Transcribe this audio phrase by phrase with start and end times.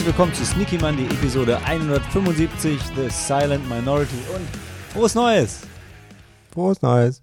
[0.00, 4.48] Herzlich willkommen zu Sneaky Monday, Episode 175, The Silent Minority und
[4.94, 5.60] frohes Neues!
[6.50, 7.22] Frohes Neues.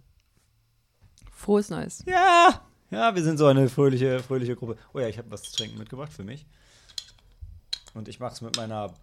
[1.31, 2.03] Frohes Neues.
[2.05, 2.61] Ja!
[2.91, 4.77] Ja, wir sind so eine fröhliche, fröhliche Gruppe.
[4.93, 6.45] Oh ja, ich habe was zu trinken mitgebracht für mich.
[7.95, 8.93] Und ich mache es mit meiner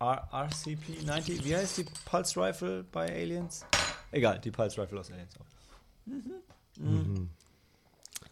[0.00, 1.44] R RCP-90.
[1.44, 3.64] Wie heißt die Pulse Rifle bei Aliens?
[4.10, 5.46] Egal, die Pulse Rifle aus Aliens auch.
[6.06, 6.32] Mhm.
[6.80, 7.30] Mhm.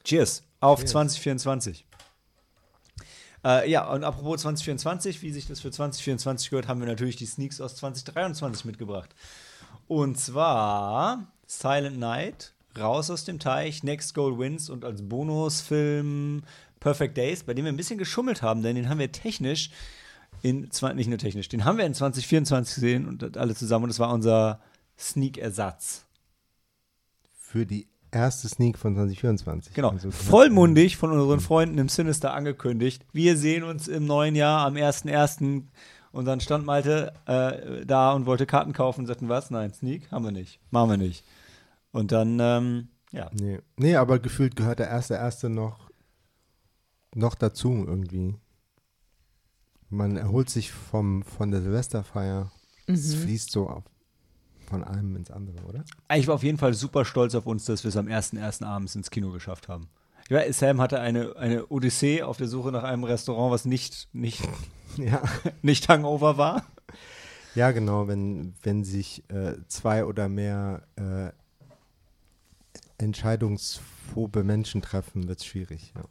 [0.03, 0.91] Cheers auf Cheers.
[0.91, 1.87] 2024.
[3.45, 7.27] Äh, ja, und apropos 2024, wie sich das für 2024 gehört, haben wir natürlich die
[7.27, 9.15] Sneaks aus 2023 mitgebracht.
[9.89, 16.43] Und zwar Silent Night, Raus aus dem Teich, Next Goal Wins und als Bonusfilm
[16.81, 19.71] Perfect Days, bei dem wir ein bisschen geschummelt haben, denn den haben wir technisch
[20.43, 23.99] in, nicht nur technisch, den haben wir in 2024 gesehen und alle zusammen und das
[23.99, 24.61] war unser
[24.99, 26.05] Sneak-Ersatz.
[27.39, 29.75] Für die erste Sneak von 2024.
[29.75, 29.91] Genau.
[29.91, 33.05] Also Vollmundig von unseren Freunden im Sinister angekündigt.
[33.13, 35.65] Wir sehen uns im neuen Jahr am 1.1.
[36.13, 39.51] Und dann stand Malte äh, da und wollte Karten kaufen und sagten, was?
[39.51, 40.61] Nein, Sneak haben wir nicht.
[40.71, 41.25] Machen wir nicht.
[41.91, 43.31] Und dann, ähm, ja.
[43.33, 43.61] Nee.
[43.77, 45.91] nee, aber gefühlt gehört der erste erste noch,
[47.15, 48.35] noch dazu irgendwie.
[49.89, 52.53] Man erholt sich vom, von der Silvesterfeier.
[52.87, 52.95] Mhm.
[52.95, 53.85] Es fließt so auf,
[54.73, 55.85] von einem ins andere, oder?
[56.15, 58.65] Ich war auf jeden Fall super stolz auf uns, dass wir es am ersten ersten
[58.65, 59.89] abends ins Kino geschafft haben.
[60.31, 64.41] Ja, Sam hatte eine, eine Odyssee auf der Suche nach einem Restaurant, was nicht, nicht,
[64.97, 65.23] ja.
[65.63, 66.65] nicht Hangover war.
[67.55, 71.33] Ja, genau, wenn, wenn sich äh, zwei oder mehr äh,
[72.97, 76.05] entscheidungsphobe Menschen treffen, wird es schwierig, ja.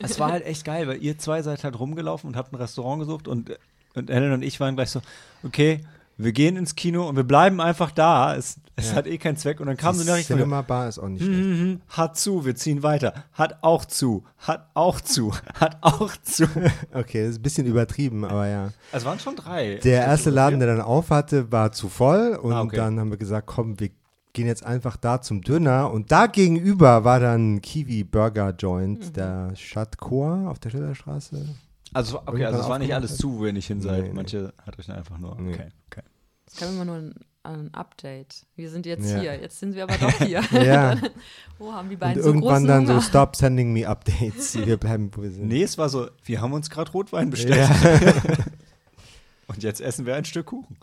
[0.00, 3.00] Es war halt echt geil, weil ihr zwei seid halt rumgelaufen und habt ein Restaurant
[3.00, 3.58] gesucht und,
[3.94, 5.02] und Helen und ich waren gleich so,
[5.42, 5.80] okay,
[6.16, 8.36] wir gehen ins Kino und wir bleiben einfach da.
[8.36, 8.96] Es, es ja.
[8.96, 9.60] hat eh keinen Zweck.
[9.60, 10.28] Und dann kam so eine Nachricht.
[10.28, 11.40] Cinema Bar ist auch nicht schlecht.
[11.40, 13.12] Mm hat zu, wir ziehen weiter.
[13.32, 16.44] Hat auch zu, hat auch zu, hat auch zu.
[16.92, 18.70] okay, das ist ein bisschen übertrieben, aber ja.
[18.92, 19.76] Es waren schon drei.
[19.82, 22.38] Der erste Laden, der dann auf hatte, war zu voll.
[22.40, 22.76] Und ah, okay.
[22.76, 23.90] dann haben wir gesagt, komm, wir
[24.32, 25.90] gehen jetzt einfach da zum Döner.
[25.90, 29.12] Und da gegenüber war dann Kiwi Burger Joint, mhm.
[29.12, 31.46] der Chatcoa auf der Schilderstraße.
[31.92, 34.04] Also, okay, also es war nicht alles zu, wo ihr nicht hin seid.
[34.04, 34.62] Nee, Manche nee.
[34.64, 35.32] hat euch einfach nur.
[35.32, 35.68] Okay, nee.
[35.90, 36.02] okay.
[36.46, 38.46] Es kam immer nur ein, ein, Update.
[38.56, 39.20] Wir sind jetzt ja.
[39.20, 39.40] hier.
[39.40, 40.42] Jetzt sind wir aber doch hier.
[40.52, 40.96] ja.
[41.58, 43.00] oh, haben die beiden Und so irgendwann dann Hunger.
[43.00, 44.54] so, stop sending me updates.
[44.54, 45.48] Wir bleiben, wo wir sind.
[45.48, 47.68] Nee, es war so, wir haben uns gerade Rotwein bestellt.
[47.68, 48.20] Ja.
[49.46, 50.78] Und jetzt essen wir ein Stück Kuchen.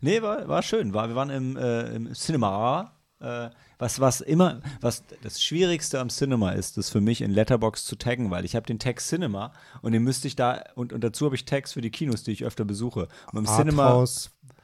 [0.00, 0.94] Nee, war, war schön.
[0.94, 2.92] War, wir waren im, äh, im Cinema.
[3.20, 7.84] Äh, was, was immer, was das Schwierigste am Cinema ist, ist für mich in Letterbox
[7.84, 9.52] zu taggen, weil ich habe den Tag Cinema
[9.82, 12.32] und den müsste ich da, und, und dazu habe ich Tags für die Kinos, die
[12.32, 13.08] ich öfter besuche.
[13.32, 14.04] Und im Cinema.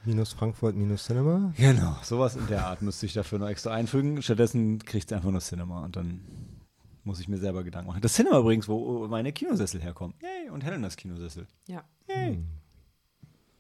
[0.05, 1.53] Minus Frankfurt minus Cinema?
[1.59, 4.23] Genau, sowas in der Art müsste ich dafür noch extra einfügen.
[4.23, 6.23] Stattdessen kriegt es einfach nur Cinema und dann
[7.05, 8.01] muss ich mir selber Gedanken machen.
[8.01, 10.15] Das Cinema übrigens, wo meine Kinosessel herkommen.
[10.23, 11.47] Yay, und Helenas Kinosessel.
[11.67, 11.85] Ja.
[12.09, 12.35] Yay.
[12.35, 12.47] Hm.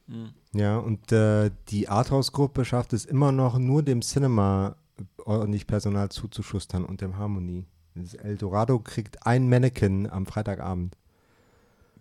[0.06, 0.31] Mhm.
[0.53, 4.77] Ja, und äh, die Arthouse-Gruppe schafft es immer noch, nur dem Cinema
[5.25, 7.66] ordentlich Personal zuzuschustern und dem Harmonie.
[7.94, 10.97] Das Eldorado kriegt ein Mannequin am Freitagabend.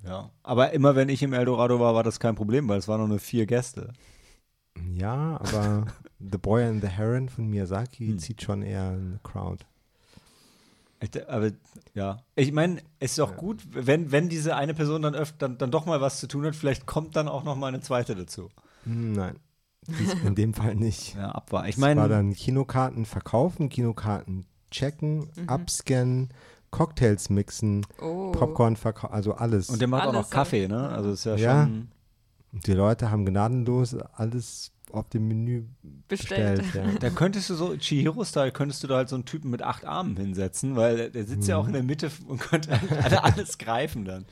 [0.04, 3.08] Ja, aber immer wenn ich im Eldorado war, war das kein Problem, weil es waren
[3.08, 3.92] nur vier Gäste.
[4.96, 5.88] Ja, aber
[6.20, 8.20] The Boy and the Heron von Miyazaki hm.
[8.20, 9.66] zieht schon eher eine Crowd.
[11.28, 11.52] Aber
[11.94, 13.38] ja, ich meine, es ist auch ja.
[13.38, 16.46] gut, wenn, wenn diese eine Person dann, öfter, dann, dann doch mal was zu tun
[16.46, 18.50] hat, vielleicht kommt dann auch noch mal eine zweite dazu.
[18.84, 19.40] Hm, nein,
[20.26, 21.16] in dem Fall nicht.
[21.16, 21.68] Ja, abwahr.
[21.68, 25.48] Ich meine, war dann Kinokarten verkaufen, Kinokarten checken, mhm.
[25.50, 26.30] abscannen,
[26.72, 28.32] Cocktails mixen, oh.
[28.32, 29.70] Popcorn verkaufen, also alles.
[29.70, 30.90] Und der macht alles auch noch Kaffee, ne?
[30.90, 31.90] Also ist ja, ja schon.
[32.52, 35.66] Die Leute haben gnadenlos alles auf dem Menü
[36.08, 36.62] bestellt.
[36.62, 37.00] bestellt ja.
[37.00, 40.18] Da könntest du so, Chihiro-Style, könntest du da halt so einen Typen mit acht Armen
[40.18, 41.50] hinsetzen, weil der sitzt mhm.
[41.50, 42.72] ja auch in der Mitte und könnte
[43.24, 44.26] alles greifen dann.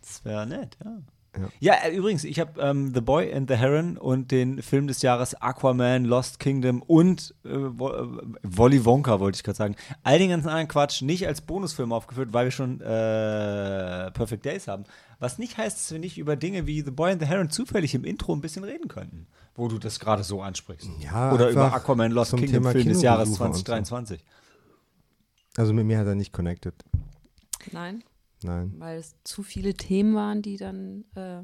[0.00, 0.98] Das wäre nett, ja.
[1.36, 4.86] Ja, ja äh, übrigens, ich habe ähm, The Boy and the Heron und den Film
[4.86, 7.70] des Jahres Aquaman, Lost Kingdom und äh, äh
[8.42, 9.76] Wolly Wonka, wollte ich gerade sagen.
[10.02, 14.68] All den ganzen anderen Quatsch nicht als Bonusfilm aufgeführt, weil wir schon äh, Perfect Days
[14.68, 14.84] haben.
[15.18, 17.94] Was nicht heißt, dass wir nicht über Dinge wie The Boy and the Heron zufällig
[17.94, 20.88] im Intro ein bisschen reden könnten, wo du das gerade so ansprichst.
[21.00, 24.20] Ja, Oder über Aquaman, Lost Kingdom, Thema Film des Jahres 2023.
[24.20, 25.60] So.
[25.60, 26.74] Also mit mir hat er nicht connected.
[27.72, 28.02] Nein.
[28.44, 28.74] Nein.
[28.78, 31.40] Weil es zu viele Themen waren, die dann äh,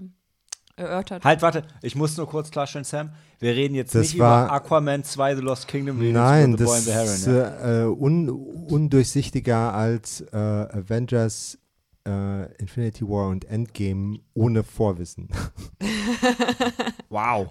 [0.77, 3.11] erörtert Halt, warte, ich muss nur kurz klarstellen, Sam.
[3.39, 6.81] Wir reden jetzt das nicht über Aquaman 2 The Lost Kingdom, wir Nein, das Boy
[6.81, 7.83] the Heron, ist ja?
[7.83, 11.59] äh, un undurchsichtiger als äh, Avengers
[12.07, 15.29] äh, Infinity War und Endgame ohne Vorwissen.
[17.09, 17.49] wow.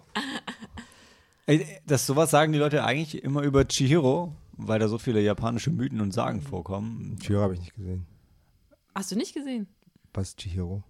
[1.87, 6.01] Das sowas sagen die Leute eigentlich immer über Chihiro, weil da so viele japanische Mythen
[6.01, 7.17] und Sagen vorkommen.
[7.19, 8.05] Chihiro habe ich nicht gesehen.
[8.99, 9.65] Hast du nicht gesehen?
[10.13, 10.83] Was ist Chihiro?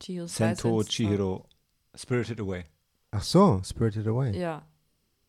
[0.00, 1.46] Chihiro's Sento ins Chihiro
[1.94, 2.64] Spirited Away.
[3.10, 4.40] Ach so, Spirited Away.
[4.40, 4.66] Ja.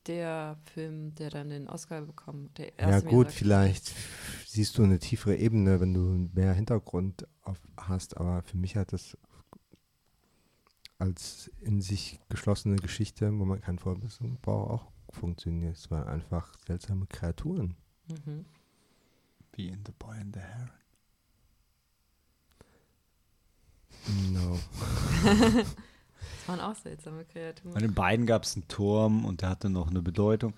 [0.07, 2.57] Der Film, der dann den Oscar bekommt.
[2.59, 3.31] Der Ja, gut, Miyazaki.
[3.35, 3.91] vielleicht
[4.47, 8.93] siehst du eine tiefere Ebene, wenn du mehr Hintergrund auf, hast, aber für mich hat
[8.93, 9.17] das
[10.97, 15.75] als in sich geschlossene Geschichte, wo man kein Vorwissen braucht, auch funktioniert.
[15.75, 17.75] Es waren einfach seltsame Kreaturen.
[18.07, 18.45] Mhm.
[19.51, 20.80] Wie in The Boy and the Heron.
[24.31, 24.59] No.
[26.41, 27.73] Das waren auch seltsame Kreaturen.
[27.73, 30.53] Bei den beiden gab es einen Turm und der hatte noch eine Bedeutung.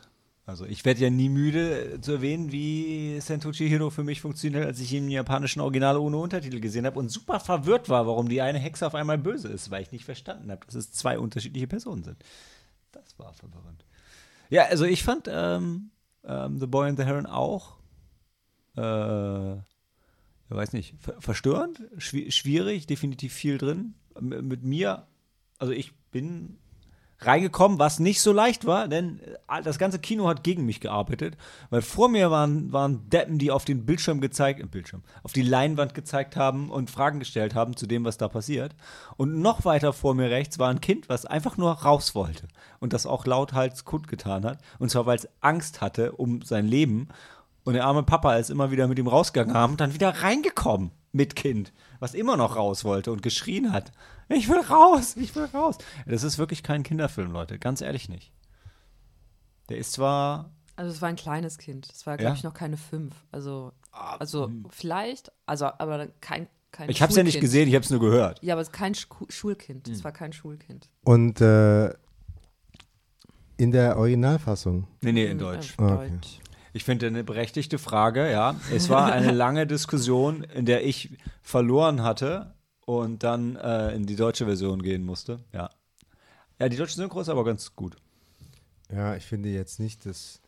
[0.46, 4.80] Also ich werde ja nie müde zu erwähnen, wie Sento Chihiro für mich funktioniert, als
[4.80, 8.42] ich ihn im japanischen Original ohne Untertitel gesehen habe und super verwirrt war, warum die
[8.42, 11.68] eine Hexe auf einmal böse ist, weil ich nicht verstanden habe, dass es zwei unterschiedliche
[11.68, 12.18] Personen sind.
[12.92, 13.86] Das war verwirrend.
[14.50, 15.92] Ja, also ich fand ähm,
[16.26, 17.78] ähm, The Boy and the Heron auch,
[18.76, 19.56] äh,
[20.56, 23.96] weiß nicht, ver verstörend, schwi schwierig, definitiv viel drin.
[24.16, 25.08] M mit mir,
[25.58, 26.58] also ich bin
[27.26, 31.38] reingekommen, was nicht so leicht war, denn äh, das ganze Kino hat gegen mich gearbeitet,
[31.70, 35.42] weil vor mir waren, waren Deppen, die auf den Bildschirm gezeigt, äh, Bildschirm, auf die
[35.42, 38.76] Leinwand gezeigt haben und Fragen gestellt haben zu dem, was da passiert.
[39.18, 42.48] Und noch weiter vor mir rechts war ein Kind, was einfach nur raus wollte
[42.80, 44.60] und das auch lauthals kundgetan hat.
[44.80, 47.08] Und zwar, weil es Angst hatte um sein Leben.
[47.66, 51.36] Und der arme Papa ist immer wieder mit ihm rausgegangen und dann wieder reingekommen mit
[51.36, 53.92] Kind, was immer noch raus wollte und geschrien hat.
[54.30, 55.78] Ich will raus, ich will raus.
[56.06, 58.32] Das ist wirklich kein Kinderfilm, Leute, ganz ehrlich nicht.
[59.70, 61.88] Der ist zwar, Also es war ein kleines Kind.
[61.94, 62.18] Es war, Ja?
[62.18, 63.14] glaube ich, noch keine fünf.
[63.32, 67.84] Also, also vielleicht, also aber kein, kein ich habe es ja nicht gesehen, ich habe
[67.86, 68.42] es nur gehört.
[68.44, 69.88] Ja, aber es ist kein Schu Schulkind.
[69.88, 69.94] Hm.
[69.94, 70.90] Es war kein Schulkind.
[71.04, 71.94] Und äh,
[73.58, 74.88] in der Originalfassung.
[75.02, 75.76] Nee, nee, in Äh, Deutsch.
[75.78, 76.12] Okay.
[76.74, 78.56] Ich finde eine berechtigte Frage, ja.
[78.72, 81.12] Es war eine lange Diskussion, in der ich
[81.44, 82.54] verloren hatte
[82.86, 85.70] und dann äh, in die deutsche Version gehen musste, ja.
[86.60, 87.98] Ja, die deutsche Synchro ist aber ganz gut.
[88.92, 90.42] Ja, ich finde jetzt nicht, dass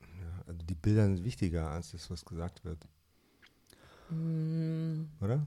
[0.00, 2.78] ja, also die Bilder sind wichtiger als das, was gesagt wird.
[5.20, 5.46] Oder?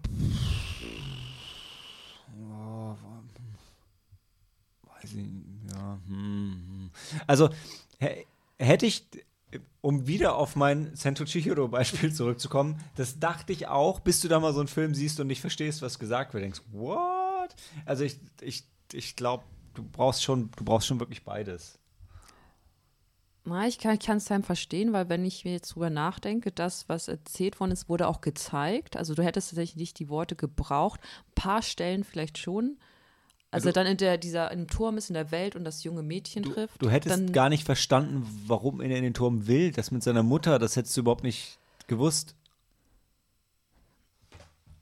[2.39, 2.95] Oh,
[4.83, 5.25] weiß ich,
[5.73, 5.99] ja.
[6.07, 6.91] hm, hm.
[7.25, 7.49] Also,
[7.99, 8.25] hä-
[8.61, 9.07] hätte ich,
[9.81, 14.53] um wieder auf mein Sento Chihiro-Beispiel zurückzukommen, das dachte ich auch, bis du da mal
[14.53, 17.55] so einen Film siehst und nicht verstehst, was gesagt wird, denkst, what?
[17.85, 18.63] Also ich, ich,
[18.93, 19.43] ich glaube,
[19.73, 21.79] du brauchst schon, du brauchst schon wirklich beides.
[23.43, 27.07] Na, ich kann es dann verstehen, weil wenn ich mir jetzt drüber nachdenke, das, was
[27.07, 28.97] erzählt worden ist, wurde auch gezeigt.
[28.97, 30.99] Also du hättest tatsächlich nicht die Worte gebraucht.
[31.01, 32.77] Ein paar Stellen vielleicht schon.
[33.53, 36.01] Also, Also- dann in der, dieser im Turm ist in der Welt und das junge
[36.03, 36.81] Mädchen Du, trifft.
[36.81, 40.23] du hättest dann, gar nicht verstanden, warum er in den Turm will, das mit seiner
[40.23, 42.35] Mutter, das hättest du überhaupt nicht gewusst.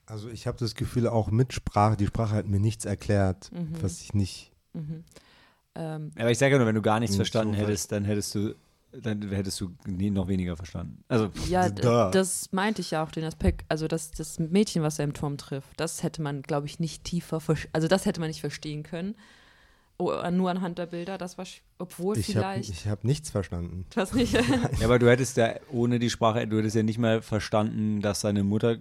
[0.06, 3.52] Also ich habe das Gefühl, auch mit Sprache, die Sprache hat mir nichts erklärt,
[3.82, 4.52] was ich nicht.
[5.76, 8.34] ähm, Aber ich sage ja nur, wenn du gar nichts verstanden so hättest, dann hättest
[8.36, 8.56] du,
[8.92, 11.04] dann hättest du nie, noch weniger verstanden.
[11.08, 12.12] Also, ja, d- duh.
[12.12, 15.38] das meinte ich ja auch, den Aspekt, also das, das Mädchen, was er im Turm
[15.38, 17.42] trifft, das hätte man, glaube ich, nicht tiefer,
[17.74, 19.16] also das hätte man nicht verstehen können.
[19.98, 21.46] Oh, nur anhand der Bilder, das war,
[21.78, 23.86] obwohl Ich habe vielleicht, ich hab nichts verstanden.
[23.94, 24.42] das nicht, Ja,
[24.86, 28.44] aber du hättest ja ohne die Sprache, du hättest ja nicht mal verstanden, dass seine
[28.44, 28.78] Mutter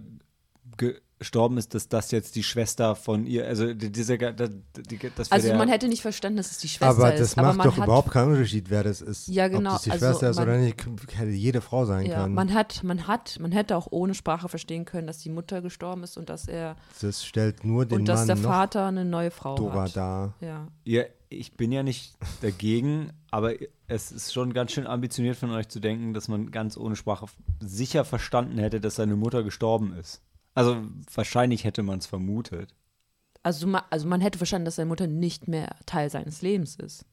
[1.19, 4.49] gestorben ist, dass das jetzt die Schwester von ihr, also die- diese, das,
[4.89, 7.19] die- das also der, man hätte nicht verstanden, dass es die Schwester aber ist.
[7.21, 9.27] das aber macht man doch hat, überhaupt keinen Unterschied, wer das ist.
[9.27, 12.05] Ja, genau, Ob das die also Schwester ist man- oder nicht, hätte jede Frau sein
[12.05, 12.33] Ja, können.
[12.35, 16.03] man hat, man hat, man hätte auch ohne Sprache verstehen können, dass die Mutter gestorben
[16.03, 19.03] ist und dass er das stellt nur den und dass Mann der noch Vater eine
[19.05, 19.95] neue Frau dober hat.
[19.97, 20.33] da.
[20.39, 20.67] Ja.
[20.85, 23.53] Ja, ich bin ja nicht dagegen, aber
[23.87, 27.25] es ist schon ganz schön ambitioniert von euch zu denken, dass man ganz ohne Sprache
[27.59, 30.21] sicher verstanden hätte, dass seine Mutter gestorben ist.
[30.55, 32.73] Also wahrscheinlich hätte man es vermutet.
[33.43, 37.05] Also, ma- also man hätte verstanden, dass seine Mutter nicht mehr Teil seines Lebens ist.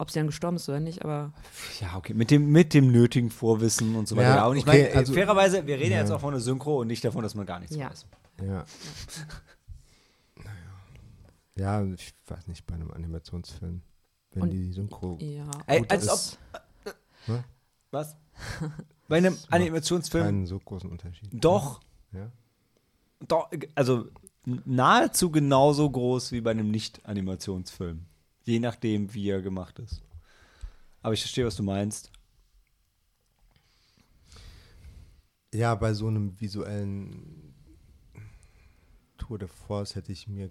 [0.00, 1.32] Ob sie dann gestorben ist oder nicht, aber
[1.80, 4.36] Ja, okay, mit dem, mit dem nötigen Vorwissen und so weiter.
[4.36, 6.80] Ja, und ich okay, meine, also- fairerweise, wir reden ja jetzt auch von einer Synchro
[6.80, 7.90] und nicht davon, dass man gar nichts Ja.
[7.90, 8.06] weiß.
[8.42, 8.64] Ja.
[10.36, 10.50] naja.
[11.56, 13.82] Ja, ich weiß nicht, bei einem Animationsfilm,
[14.32, 15.44] wenn Und- die Synchro ja.
[15.66, 16.38] Ey, gut als ist,
[17.26, 17.44] ob,
[17.90, 18.16] was?
[19.08, 21.28] Bei einem Animationsfilm keinen so großen Unterschied.
[21.32, 21.80] doch,
[22.12, 22.30] Ja.
[23.26, 24.08] Doch, also
[24.44, 28.06] nahezu genauso groß wie bei einem Nicht-Animationsfilm.
[28.44, 30.02] Je nachdem, wie er gemacht ist.
[31.02, 32.10] Aber ich verstehe, was du meinst.
[35.52, 37.54] Ja, bei so einem visuellen
[39.16, 40.50] Tour de Force hätte ich mir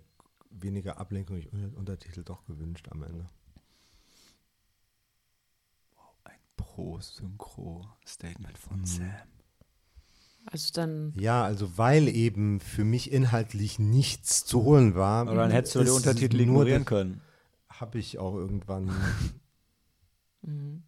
[0.49, 3.27] weniger Ablenkung durch Unter- Untertitel doch gewünscht am Ende.
[6.23, 8.85] Ein Pro-Synchro-Statement von Mhm.
[8.85, 9.11] Sam.
[10.51, 15.23] Also dann, Ja, also weil eben für mich inhaltlich nichts zu holen war.
[15.25, 17.21] Oder dann hättest du die Untertitel nur ignorieren können.
[17.69, 18.91] Habe ich auch irgendwann.
[20.43, 20.83] Mhm.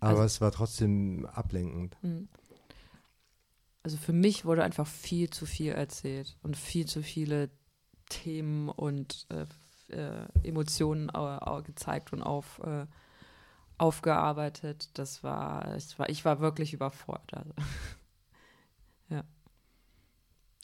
[0.00, 1.96] Aber es war trotzdem ablenkend.
[3.82, 7.50] also für mich wurde einfach viel zu viel erzählt und viel zu viele
[8.08, 9.46] Themen und äh,
[9.94, 12.86] äh, Emotionen au, gezeigt und auf, äh,
[13.78, 14.90] aufgearbeitet.
[14.94, 17.46] Das war ich, war, ich war wirklich überfordert.
[19.10, 19.24] ja.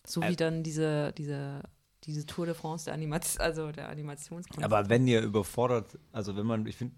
[0.07, 1.63] So wie dann diese, diese,
[2.05, 4.65] diese Tour de France der Animation, also der Animationskunst.
[4.65, 6.97] Aber wenn ihr überfordert, also wenn man, ich finde,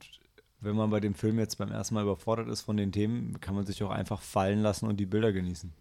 [0.60, 3.54] wenn man bei dem Film jetzt beim ersten Mal überfordert ist von den Themen, kann
[3.54, 5.72] man sich auch einfach fallen lassen und die Bilder genießen.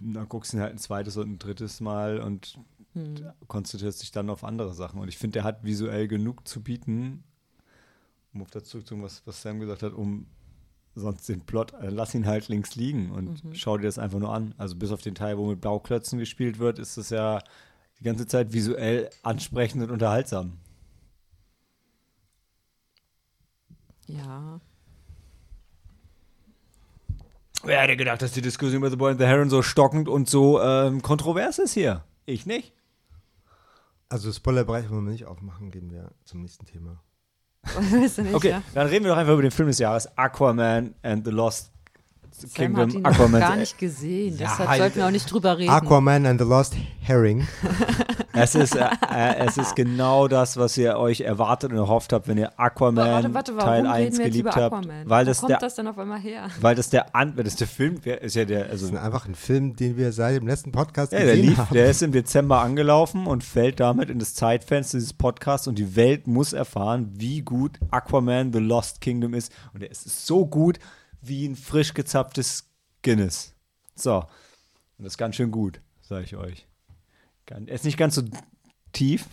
[0.00, 2.58] Und Dann guckst du ihn halt ein zweites und ein drittes Mal und
[2.94, 3.30] Hm.
[3.46, 5.00] konzentrierst dich dann auf andere Sachen.
[5.00, 7.22] Und ich finde, der hat visuell genug zu bieten,
[8.34, 10.26] um auf das zurückzukommen, was, was Sam gesagt hat, um
[11.00, 14.32] sonst den Plot, äh, lass ihn halt links liegen und schau dir das einfach nur
[14.32, 14.54] an.
[14.58, 17.42] Also bis auf den Teil, wo mit Blauklötzen gespielt wird, ist es ja
[17.98, 20.58] die ganze Zeit visuell ansprechend und unterhaltsam.
[24.06, 24.60] Ja.
[27.62, 30.28] Wer hätte gedacht, dass die Diskussion über The Boy and the Heron so stockend und
[30.28, 32.04] so ähm, kontrovers ist hier?
[32.24, 32.72] Ich nicht.
[34.08, 37.02] Also Spoilerbereich wollen wir nicht aufmachen, gehen wir zum nächsten Thema.
[37.74, 38.62] Weißt du nicht, Okay, ja?
[38.74, 41.70] dann reden wir doch einfach über den Film des Jahres, Aquaman and the Lost
[42.32, 42.80] Sam Kingdom.
[42.88, 43.40] hat ihn noch Aquaman.
[43.40, 45.70] gar nicht gesehen, Ja, deshalb sollten wir auch nicht drüber reden.
[45.70, 47.46] Aquaman and the Lost Herring.
[48.32, 52.28] Es ist, äh, äh, es ist genau das, was ihr euch erwartet und erhofft habt,
[52.28, 54.72] wenn ihr Aquaman warte, warte, warum Teil reden 1 wir jetzt geliebt über habt.
[54.76, 55.02] Aquaman?
[55.10, 56.46] Weil Wo das, kommt der, das denn auf einmal her?
[56.60, 58.94] weil das der An das ist der Film, der ist ja der, Das also ist
[58.96, 61.74] einfach ein Film, den wir seit dem letzten Podcast Ja, der, gesehen lief, haben.
[61.74, 65.96] der ist im Dezember angelaufen und fällt damit in das Zeitfenster dieses Podcasts und die
[65.96, 69.52] Welt muss erfahren, wie gut Aquaman The Lost Kingdom ist.
[69.74, 70.78] Und er ist so gut
[71.22, 72.68] wie ein frisch gezapftes
[73.02, 73.54] Guinness.
[73.94, 74.16] So.
[74.16, 76.66] Und das ist ganz schön gut, sage ich euch.
[77.46, 78.22] Er ist nicht ganz so
[78.92, 79.26] tief.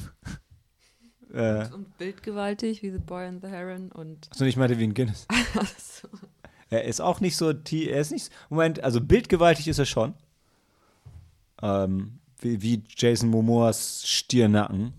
[1.34, 4.94] äh, Und bildgewaltig wie The Boy and the Heron und so nicht meinte wie ein
[4.94, 5.28] Guinness.
[5.78, 6.08] so.
[6.70, 7.90] Er ist auch nicht so tief.
[7.90, 8.32] Er ist nicht.
[8.50, 10.16] Moment, also bildgewaltig ist er schon.
[11.62, 14.94] Ähm, wie, wie Jason Momoas Stirnacken.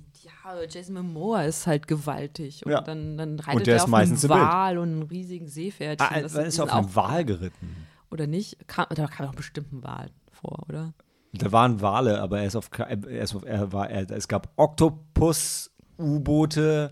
[0.56, 2.64] Ja, Jason Momoa ist halt gewaltig.
[2.64, 2.80] Und Ja.
[2.80, 4.22] dann, dann reitet der er auf einem.
[4.28, 6.08] Wal und einem riesigen Seepferdchen.
[6.10, 7.86] Ah, Das er ist auf einem Wal geritten.
[8.10, 8.66] Oder nicht?
[8.66, 10.94] Kam, da kam doch bestimmt ein Wal vor, oder?
[11.34, 14.48] Da waren Wale, aber er ist auf, er ist auf er war, er, es gab
[14.56, 16.90] Oktopus, U-Boote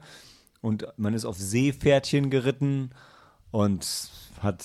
[0.61, 2.91] und man ist auf Seepferdchen geritten
[3.51, 4.11] und
[4.43, 4.63] hat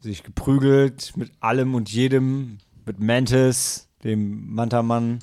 [0.00, 5.20] sich geprügelt mit allem und jedem, mit Mantis, dem Mantamann.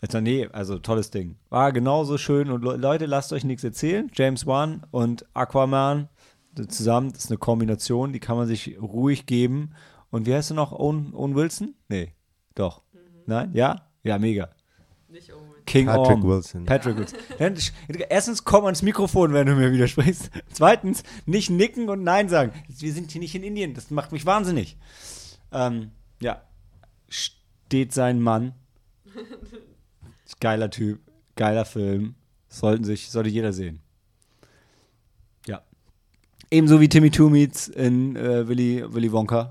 [0.00, 1.36] Also, nee, also tolles Ding.
[1.48, 4.10] War genauso schön und Le Leute, lasst euch nichts erzählen.
[4.14, 6.08] James Wan und Aquaman
[6.68, 9.70] zusammen, das ist eine Kombination, die kann man sich ruhig geben.
[10.10, 10.72] Und wie heißt du noch?
[10.72, 11.74] Owen, Owen Wilson?
[11.88, 12.14] Nee,
[12.54, 12.82] doch.
[13.26, 13.50] Nein?
[13.52, 13.88] Ja?
[14.02, 14.50] Ja, mega.
[15.08, 15.66] Nicht unbedingt.
[15.66, 16.22] King Patrick Orm.
[16.22, 16.64] Wilson.
[16.64, 17.18] Patrick Wilson.
[18.08, 20.30] Erstens, komm ans Mikrofon, wenn du mir widersprichst.
[20.50, 22.52] Zweitens, nicht nicken und Nein sagen.
[22.68, 23.74] Wir sind hier nicht in Indien.
[23.74, 24.78] Das macht mich wahnsinnig.
[25.52, 25.90] Ähm,
[26.22, 26.40] ja.
[27.08, 28.54] Steht sein Mann.
[30.40, 31.00] Geiler Typ.
[31.36, 32.14] Geiler Film.
[32.48, 33.80] Sollten sich, sollte jeder sehen.
[35.46, 35.62] Ja.
[36.50, 39.50] Ebenso wie Timmy Two Meets in äh, Willy, Willy Wonka.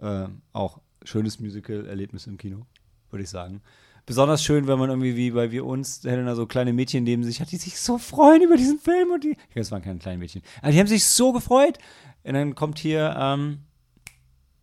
[0.00, 2.66] Äh, auch schönes Musical-Erlebnis im Kino,
[3.10, 3.60] würde ich sagen.
[4.04, 7.40] Besonders schön, wenn man irgendwie wie bei wir uns, Helena, so kleine Mädchen neben sich
[7.40, 9.30] hat, die sich so freuen über diesen Film und die.
[9.30, 10.42] Ich glaube, es waren keine kleinen Mädchen.
[10.60, 11.78] Aber die haben sich so gefreut.
[12.24, 13.58] Und dann kommt hier ähm,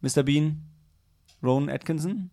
[0.01, 0.23] Mr.
[0.23, 0.63] Bean,
[1.41, 2.31] Rowan Atkinson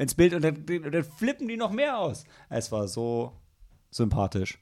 [0.00, 2.24] ins Bild und dann, dann flippen die noch mehr aus.
[2.48, 3.32] Es war so
[3.90, 4.58] sympathisch.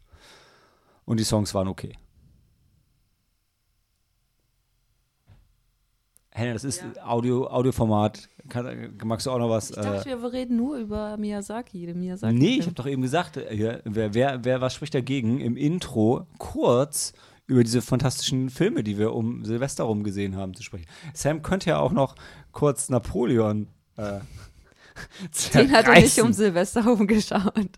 [1.04, 1.96] Und die Songs waren okay.
[6.30, 8.28] Helena, das ist Audio, Audioformat.
[8.48, 9.70] Kann, magst du auch noch was?
[9.70, 12.34] Ich äh, dachte, wir reden nur über Miyazaki, den Miyazaki.
[12.34, 16.26] Nee, ich habe doch eben gesagt, äh, wer, wer, wer was spricht dagegen, im Intro
[16.38, 17.12] kurz
[17.46, 20.86] über diese fantastischen Filme, die wir um Silvester rum gesehen haben, zu sprechen.
[21.14, 22.14] Sam könnte ja auch noch
[22.52, 24.20] kurz Napoleon äh,
[25.54, 27.70] Den hat er nicht um Silvester rumgeschaut.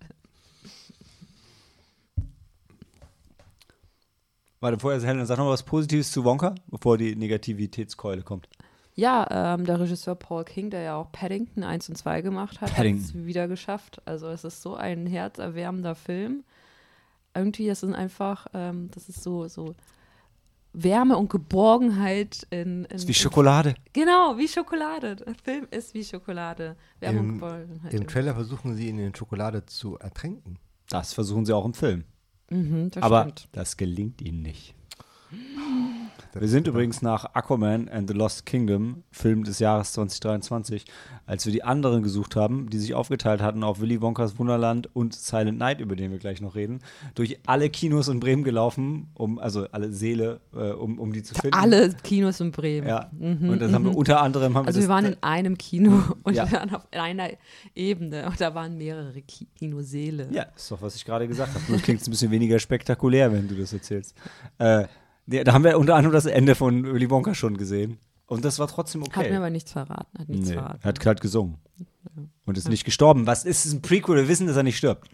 [4.61, 8.47] Warte, vorher, Helena, sag noch mal was Positives zu Wonka, bevor die Negativitätskeule kommt.
[8.95, 12.69] Ja, ähm, der Regisseur Paul King, der ja auch Paddington 1 und 2 gemacht hat,
[12.71, 13.21] hat Paddington.
[13.21, 14.03] es wieder geschafft.
[14.05, 16.45] Also es ist so ein herzerwärmender Film.
[17.35, 19.75] Irgendwie, das ist einfach, ähm, das ist so, so
[20.73, 23.75] Wärme und Geborgenheit in, in ist wie in- Schokolade.
[23.93, 25.17] Genau, wie Schokolade.
[25.17, 26.77] Der Film ist wie Schokolade.
[27.00, 27.95] Wärme und Im, Geborgenheit.
[27.95, 30.59] Im Trailer versuchen sie ihn in Schokolade zu ertränken.
[30.89, 32.05] Das versuchen sie auch im Film.
[32.50, 33.49] Mhm, das Aber stimmt.
[33.53, 34.75] das gelingt ihnen nicht.
[36.32, 40.84] Wir sind übrigens nach Aquaman and the Lost Kingdom, Film des Jahres 2023,
[41.26, 45.12] als wir die anderen gesucht haben, die sich aufgeteilt hatten auf Willy Wonkas Wunderland und
[45.12, 46.80] Silent Night, über den wir gleich noch reden,
[47.16, 51.34] durch alle Kinos in Bremen gelaufen, um, also alle Seele, äh, um, um die zu
[51.34, 51.56] finden.
[51.58, 52.87] Alle Kinos in Bremen.
[52.87, 53.10] Ja.
[53.18, 56.00] und dann haben wir unter anderem haben Also wir wir waren das, in einem Kino
[56.22, 56.49] und Ja.
[56.49, 57.30] wir waren auf einer
[57.75, 60.28] Ebene und da waren mehrere Ki Kinoseele.
[60.30, 61.64] Ja, ist doch, was ich gerade gesagt habe.
[61.68, 64.14] Nur klingt es ein bisschen weniger spektakulär, wenn du das erzählst.
[64.58, 64.84] Äh,
[65.30, 67.99] ja, da haben wir unter anderem das Ende von Willy Wonka schon gesehen.
[68.26, 69.20] Und das war trotzdem okay.
[69.25, 70.18] Hat mir aber nichts verraten.
[70.18, 70.78] Hat nichts Nee, verraten.
[70.82, 71.58] er hat halt gesungen.
[72.46, 73.26] Und ist nicht gestorben.
[73.26, 74.16] Was ist ein Prequel?
[74.16, 75.08] Wir wissen, dass er nicht stirbt.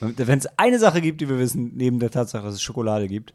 [0.00, 3.34] Wenn es eine Sache gibt, die wir wissen, neben der Tatsache, dass es Schokolade gibt,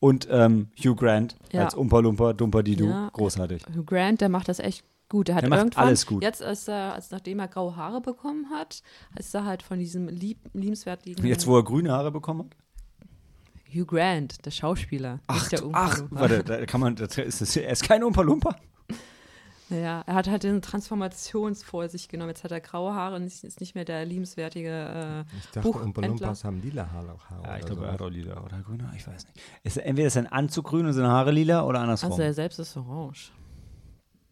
[0.00, 1.64] und ähm, Hugh Grant Ja.
[1.64, 3.10] als Umpa Lumpa, Dumpa Didu, Ja.
[3.12, 3.62] großartig.
[3.74, 5.26] Hugh Grant, der macht das echt gut.
[5.28, 6.22] Der hat Der macht irgendwann, alles gut.
[6.22, 8.82] jetzt, als er, als nachdem er graue Haare bekommen hat,
[9.18, 12.56] ist er halt von diesem lieb, liebenswertigen Jetzt, wo er grüne Haare bekommen hat?
[13.72, 15.20] Hugh Grant, der Schauspieler.
[15.26, 18.56] Ach, der ach warte, da kann man, das ist, das, er ist kein Umpa Lumpa.
[19.70, 22.30] Ja, er hat halt eine Transformation vor sich genommen.
[22.30, 25.26] Jetzt hat er graue Haare und ist nicht mehr der liebenswertige.
[25.38, 25.84] Ich dachte, Buchhändler.
[25.86, 27.16] Umpa Lumpas haben lila Haare.
[27.44, 29.40] Ja, ich glaube, er hat auch lila oder grüne, ich weiß nicht.
[29.64, 32.12] Ist, entweder ist sein Anzug grün und seine Haare lila oder Äh, andersrum.
[32.12, 33.30] also er selbst ist orange.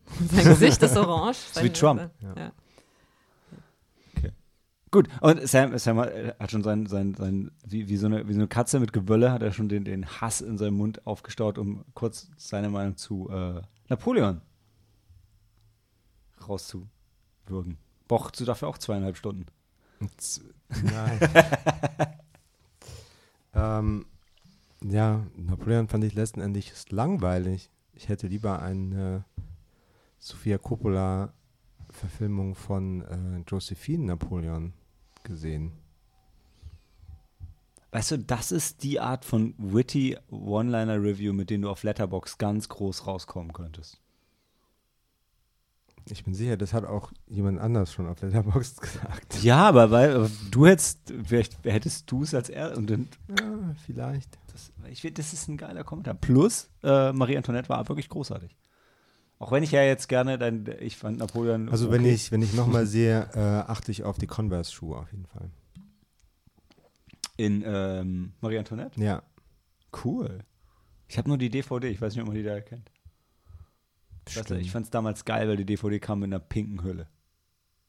[0.30, 1.36] Sein Gesicht ist orange.
[1.52, 2.10] ist wie Trump.
[2.22, 2.52] Ja.
[4.92, 8.32] Gut, und Sam, Sam hat- hat schon sein, sein, sein wie, wie, so eine, wie
[8.32, 11.58] so eine Katze mit Gewölle, hat er schon den, den Hass in seinem Mund aufgestaut,
[11.58, 14.40] um kurz seine Meinung zu äh, Napoleon
[16.48, 17.78] rauszuwürgen.
[18.08, 19.46] Brauchst du dafür auch zweieinhalb Stunden.
[20.82, 21.18] Nein.
[23.54, 24.06] ähm,
[24.82, 27.70] ja, Napoleon fand ich letzten Endes langweilig.
[27.94, 29.24] Ich hätte lieber eine
[30.18, 30.58] Sofia
[31.96, 34.72] Coppola-Verfilmung von äh, Josephine Napoleon
[35.24, 35.72] gesehen.
[37.92, 42.68] Weißt du, das ist die Art von witty One-Liner-Review, mit denen du auf Letterbox ganz
[42.68, 44.00] groß rauskommen könntest.
[46.08, 49.42] Ich bin sicher, das hat auch jemand anders schon auf Letterboxd gesagt.
[49.42, 53.74] Ja, aber weil aber du hättest, vielleicht hättest du es als er und dann, Ja,
[53.86, 54.38] vielleicht.
[54.52, 56.14] das, ich das ist ein geiler Kommentar.
[56.14, 58.54] Plus, äh, Marie Antoinette war wirklich großartig.
[59.38, 61.68] Auch wenn ich ja jetzt gerne, dein, ich fand Napoleon.
[61.68, 62.14] Also wenn okay.
[62.14, 65.50] ich, wenn ich nochmal sehe, äh, achte ich auf die Converse-Schuhe auf jeden Fall.
[67.36, 68.98] In ähm, Marie Antoinette?
[68.98, 69.22] Ja.
[70.04, 70.38] Cool.
[71.08, 72.90] Ich habe nur die DVD, ich weiß nicht, ob man die da erkennt.
[74.28, 76.82] Ich, weiß nicht, ich fand es damals geil, weil die DVD kam mit einer pinken
[76.82, 77.06] Hülle.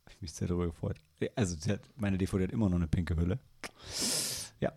[0.05, 0.97] Hab ich mich sehr darüber gefreut.
[1.35, 3.39] Also hat, meine DVD hat immer noch eine pinke Hülle.
[4.59, 4.73] Ja.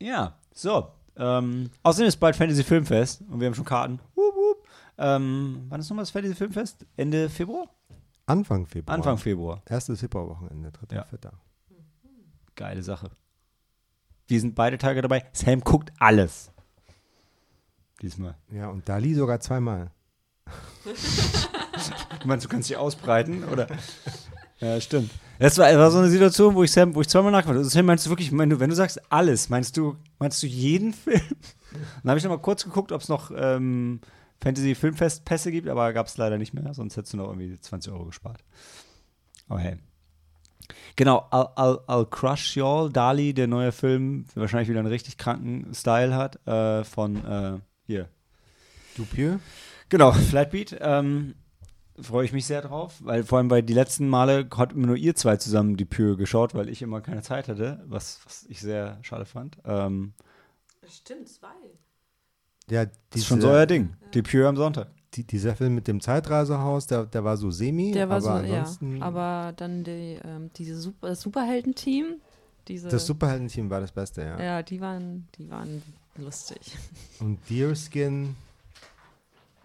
[0.00, 0.92] Ja, so.
[1.16, 4.00] Ähm, außerdem ist bald Fantasy Filmfest und wir haben schon Karten.
[4.14, 4.53] Wup, wup.
[4.98, 6.86] Ähm, wann ist nochmal das Fantasy Filmfest?
[6.96, 7.68] Ende Februar?
[8.26, 8.96] Anfang Februar.
[8.96, 9.62] Anfang Februar.
[9.66, 11.04] Erstes Februarwochenende, dritter, Ja.
[11.04, 11.32] vierter.
[12.54, 13.10] Geile Sache.
[14.26, 15.24] Wir sind beide Tage dabei.
[15.32, 16.50] Sam guckt alles.
[18.00, 18.36] Diesmal.
[18.50, 19.90] Ja, und Dali sogar zweimal.
[22.20, 23.66] Du meinst, du kannst dich ausbreiten, oder?
[24.60, 25.10] Ja, stimmt.
[25.38, 27.68] Das war, war so eine Situation, wo ich Sam, wo ich zweimal nachgefragt habe.
[27.68, 30.92] Sam, meinst du wirklich, wenn du, wenn du sagst alles, meinst du, meinst du jeden
[30.94, 31.20] Film?
[32.02, 34.00] Dann habe ich nochmal kurz geguckt, ob es noch ähm,
[34.42, 37.58] Fantasy Filmfest Pässe gibt, aber gab es leider nicht mehr, sonst hättest du noch irgendwie
[37.58, 38.44] 20 Euro gespart.
[39.48, 39.76] Aber hey.
[40.96, 45.18] Genau, I'll, I'll, I'll Crush Y'all, Dali, der neue Film, der wahrscheinlich wieder einen richtig
[45.18, 48.08] kranken Style hat, äh, von äh, hier,
[48.96, 49.40] Dupieux?
[49.88, 50.78] Genau, Flatbeat.
[50.80, 51.34] Ähm,
[52.00, 54.96] Freue ich mich sehr drauf, weil vor allem bei die letzten Male hat immer nur
[54.96, 58.60] ihr zwei zusammen die Pür geschaut, weil ich immer keine Zeit hatte, was, was ich
[58.60, 59.58] sehr schade fand.
[59.64, 60.12] Ähm,
[60.88, 61.46] Stimmt, zwei.
[62.70, 63.94] Ja, das ist schon so euer Ding.
[64.14, 64.88] Die Pür am Sonntag.
[65.14, 68.46] die, dieser Film mit dem Zeitreisehaus, der, der war so semi, Der war aber so,
[68.46, 68.58] ja.
[68.60, 72.16] ansonsten, Aber dann die, ähm, diese Super, das Superhelden-Team,
[72.68, 74.40] diese, das Superhelden-Team war das Beste, ja.
[74.42, 75.82] ja, die waren, die waren
[76.16, 76.76] lustig.
[77.20, 78.34] Und Deerskin,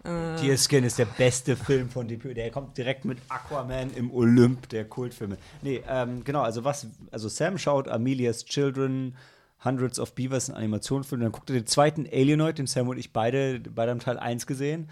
[0.04, 4.10] Äh, Deer Skin ist der beste Film von Deep Der kommt direkt mit Aquaman im
[4.10, 5.36] Olymp der Kultfilme.
[5.60, 9.14] Nee, ähm, genau, also was, also Sam schaut Amelia's Children,
[9.64, 13.12] Hundreds of Beavers, einen Animationsfilm, dann guckt er den zweiten Alienoid, den Sam und ich
[13.12, 14.88] beide, beide haben Teil 1 gesehen.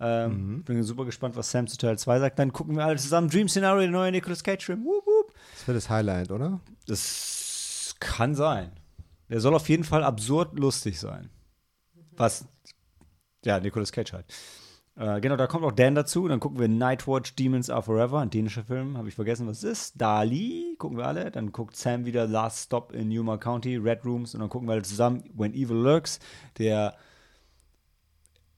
[0.00, 2.38] Ähm, Bin super gespannt, was Sam zu Teil 2 sagt.
[2.38, 4.84] Dann gucken wir alle zusammen Dream Scenario, der neue Nicolas Cage-Film.
[4.84, 5.32] Wup, wup.
[5.54, 6.60] das wird das Highlight, oder?
[6.86, 8.72] Das kann sein.
[9.28, 11.30] Der soll auf jeden Fall absurd lustig sein.
[12.16, 12.44] Was,
[13.44, 14.26] ja, Nicolas Cage halt.
[14.96, 16.28] Äh, genau, da kommt auch Dan dazu.
[16.28, 18.96] Dann gucken wir Nightwatch Demons Are Forever, ein dänischer Film.
[18.96, 20.00] Habe ich vergessen, was es ist.
[20.00, 21.30] Dali, gucken wir alle.
[21.30, 24.34] Dann guckt Sam wieder Last Stop in Yuma County, Red Rooms.
[24.34, 26.20] Und dann gucken wir alle zusammen When Evil Lurks,
[26.58, 26.94] der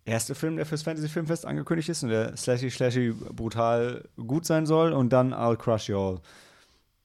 [0.04, 4.66] erste Film, der fürs Fantasy Filmfest angekündigt ist und der slashy, slashy brutal gut sein
[4.66, 4.92] soll.
[4.92, 6.20] Und dann I'll Crush You All.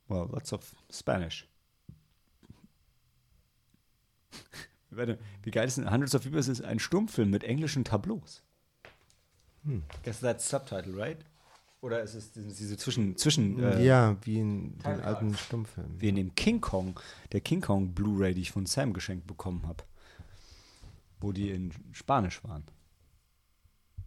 [0.09, 1.47] Well, lots of Spanish.
[4.89, 8.43] Warte, wie geil ist denn Hundreds of Beavers ist ein Stummfilm mit englischen Tableaus.
[9.63, 9.83] Hm.
[10.03, 11.17] Guess that's subtitle, right?
[11.81, 15.99] Oder ist es diese zwischen, zwischen äh, ja, wie in den alten Stummfilmen.
[15.99, 16.99] wie in dem King Kong,
[17.31, 19.83] der King Kong Blu-ray, die ich von Sam geschenkt bekommen habe.
[21.19, 22.63] Wo die in Spanisch waren.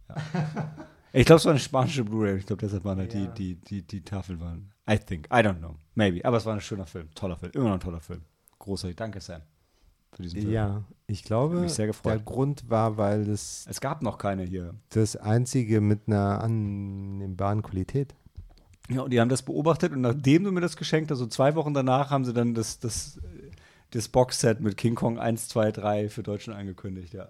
[0.07, 0.15] Ja.
[1.13, 2.37] ich glaube, es war eine spanische Blu-ray.
[2.37, 3.25] Ich glaube, deshalb waren halt Ja.
[3.27, 4.71] die, die, die, die Tafeln waren.
[4.89, 5.27] I think.
[5.27, 5.75] I don't know.
[5.95, 6.23] Maybe.
[6.23, 7.09] Aber es war ein schöner Film.
[7.13, 7.51] Toller Film.
[7.53, 8.21] Immer noch ein toller Film.
[8.59, 8.95] Großartig.
[8.95, 9.41] Danke, Sam.
[10.15, 10.53] Für diesen Film.
[10.53, 11.67] Ja, ich glaube,
[12.05, 14.73] der Grund war, weil das Es gab noch keine hier.
[14.89, 18.15] das einzige mit einer annehmbaren Qualität.
[18.89, 21.55] Ja, und die haben das beobachtet und nachdem du mir das geschenkt hast, so zwei
[21.55, 23.19] Wochen danach, haben sie dann das, das,
[23.91, 27.29] das Boxset mit King Kong 1, 2, 3 für Deutschland angekündigt, ja.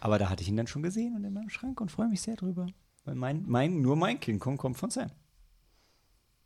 [0.00, 2.20] Aber da hatte ich ihn dann schon gesehen und in meinem Schrank und freue mich
[2.20, 2.66] sehr drüber.
[3.04, 5.10] Weil mein, mein, nur mein King Kong kommt von Sam.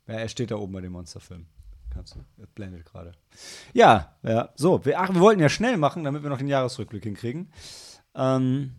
[0.07, 1.45] Ja, er steht da oben bei dem Monsterfilm.
[1.93, 3.11] Kannst du, das blendet gerade.
[3.73, 4.83] Ja, ja, so.
[4.83, 7.51] Wir, ach, wir wollten ja schnell machen, damit wir noch den Jahresrückblick hinkriegen.
[8.15, 8.73] Ähm,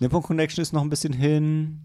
[0.00, 1.80] Nippon Connection ist noch ein bisschen hin.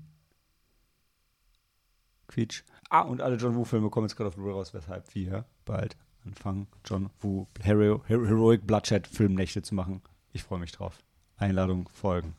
[2.27, 2.63] Quietsch.
[2.89, 6.67] Ah, und alle John Woo-Filme kommen jetzt gerade auf Blu-ray raus, weshalb wir bald anfangen,
[6.85, 10.01] John Woo Hero, Hero, Heroic Bloodshed Filmnächte zu machen.
[10.31, 10.99] Ich freue mich drauf.
[11.37, 12.35] Einladung folgen.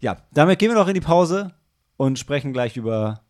[0.00, 1.54] Ja, damit gehen wir noch in die Pause
[1.96, 3.22] und sprechen gleich über.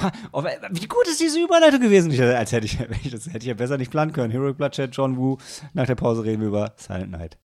[0.00, 2.12] Ha, oh, wie gut ist diese Überleitung gewesen?
[2.12, 2.78] Ich, als hätte ich,
[3.10, 4.30] das hätte ich ja besser nicht planen können.
[4.30, 5.38] Heroic Bloodshed, John Woo.
[5.74, 7.36] Nach der Pause reden wir über Silent Night.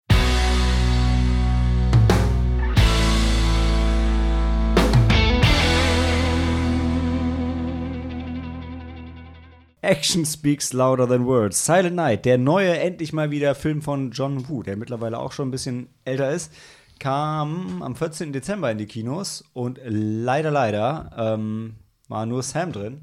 [9.81, 11.65] Action speaks louder than words.
[11.65, 15.49] Silent Night, der neue, endlich mal wieder Film von John Woo, der mittlerweile auch schon
[15.49, 16.53] ein bisschen älter ist,
[16.99, 18.31] kam am 14.
[18.31, 21.75] Dezember in die Kinos und leider, leider ähm,
[22.07, 23.01] war nur Sam drin.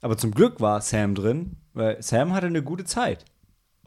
[0.00, 3.24] Aber zum Glück war Sam drin, weil Sam hatte eine gute Zeit.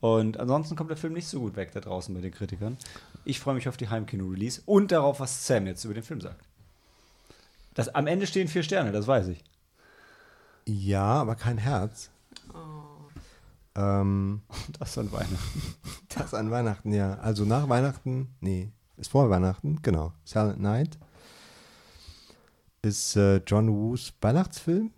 [0.01, 2.77] Und ansonsten kommt der Film nicht so gut weg da draußen bei den Kritikern.
[3.25, 6.41] Ich freue mich auf die Heimkino-Release und darauf, was Sam jetzt über den Film sagt.
[7.73, 9.43] Das, am Ende stehen vier Sterne, das weiß ich.
[10.65, 12.09] Ja, aber kein Herz.
[13.75, 14.41] Ähm,
[14.79, 15.75] Das an Weihnachten.
[16.09, 17.15] das an Weihnachten, ja.
[17.15, 20.13] Also nach Weihnachten, nee, ist vor Weihnachten, genau.
[20.25, 20.97] Silent Night
[22.81, 24.91] ist äh, John Woos Weihnachtsfilm.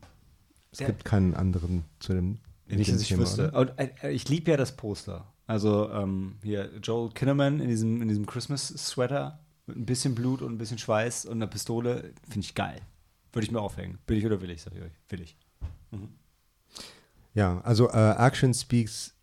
[0.72, 2.39] Es Der- gibt keinen anderen zu dem.
[2.67, 3.52] Nicht, dass ich Thema, wüsste.
[3.52, 5.26] Und, äh, ich liebe ja das Poster.
[5.46, 10.54] Also ähm, hier Joel Kinnaman in diesem, in diesem Christmas-Sweater mit ein bisschen Blut und
[10.54, 12.13] ein bisschen Schweiß und einer Pistole.
[12.30, 12.80] Finde ich geil.
[13.34, 13.98] Würde ich mir aufhängen.
[14.08, 14.91] Will ich oder will ich, sag ich euch.
[15.10, 15.36] Will ich.
[17.34, 19.13] Ja, also äh, Action speaks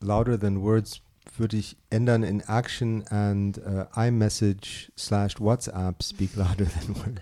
[0.00, 1.00] louder than words
[1.36, 7.20] würde ich ändern in Action and äh, iMessage slash WhatsApp speak louder than words.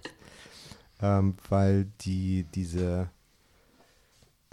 [1.04, 3.10] Ähm, weil die diese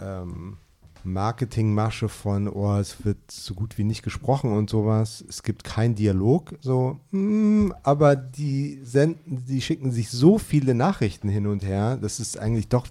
[0.00, 0.58] ähm,
[1.02, 5.24] Marketingmasche von, oh, es wird so gut wie nicht gesprochen und sowas.
[5.28, 11.28] Es gibt keinen Dialog, so, mm, aber die senden, die schicken sich so viele Nachrichten
[11.30, 12.86] hin und her, dass es eigentlich doch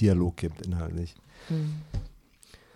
[0.00, 1.14] Dialog gibt inhaltlich.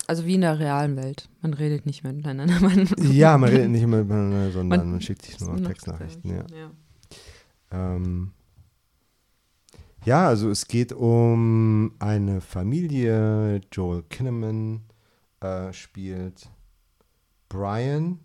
[0.07, 1.29] Also wie in der realen Welt.
[1.41, 2.55] Man redet nicht mehr miteinander.
[2.61, 6.31] Man, Ja, man redet nicht miteinander, sondern man, Man- schickt sich nur Textnachrichten.
[6.31, 6.45] Ja.
[6.55, 7.95] Ja.
[7.97, 8.31] Ähm,
[10.07, 13.61] ja, also es geht um eine Familie.
[13.73, 14.85] Joel Kinnaman
[15.41, 16.49] äh, spielt
[17.49, 18.21] Brian.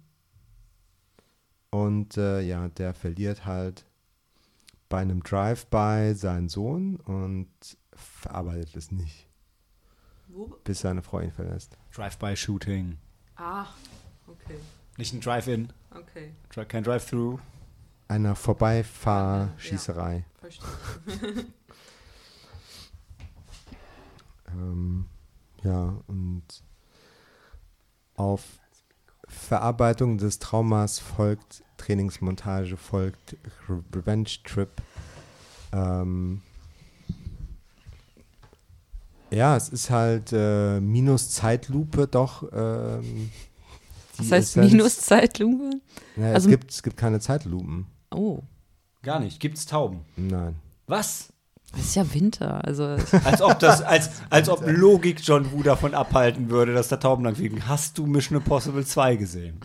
[1.72, 3.86] Und äh, ja, der verliert halt
[4.90, 7.50] bei einem Drive-by seinen Sohn und
[7.94, 9.28] verarbeitet es nicht,
[10.66, 11.78] bis seine Frau ihn verlässt.
[11.96, 12.98] Drive-by-Shooting.
[13.38, 13.68] Ah,
[14.28, 14.58] okay.
[14.98, 16.34] Nicht ein Drive-In, Okay,
[16.68, 17.40] kein Drive-Through.
[18.08, 20.26] Einer Vorbeifahrschießerei.
[20.40, 21.46] verstehe.
[24.56, 25.06] Ähm,
[25.64, 26.44] ja, und
[28.16, 28.44] auf
[29.28, 33.38] Verarbeitung des Traumas folgt Trainingsmontage, folgt
[33.70, 34.70] Re- Revenge Trip.
[35.72, 36.42] Ähm,
[39.32, 42.44] ja, es ist halt äh, minus Zeitlupe doch.
[42.52, 43.32] Ähm,
[44.16, 45.80] die Was heißt Essenz- Minuszeitlupe?
[46.18, 47.88] Ja, Also- es, gibt, es gibt keine Zeitlupen.
[48.14, 48.42] Oh,
[49.04, 49.40] Gar nicht.
[49.40, 50.02] Gibt's Tauben?
[50.16, 50.56] Nein.
[50.86, 51.34] Was?
[51.78, 52.64] Es ist ja Winter.
[52.66, 52.84] Also
[53.24, 57.24] Als ob das, als, als ob Logik John Woo davon abhalten würde, dass da Tauben
[57.24, 57.68] lang fliegen.
[57.68, 59.60] Hast du Mission Impossible 2 gesehen?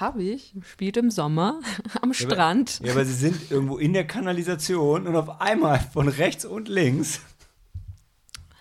[0.00, 1.60] habe ich, spielt im Sommer
[2.02, 2.80] am Strand.
[2.84, 7.20] Ja, aber sie sind irgendwo in der Kanalisation und auf einmal von rechts und links.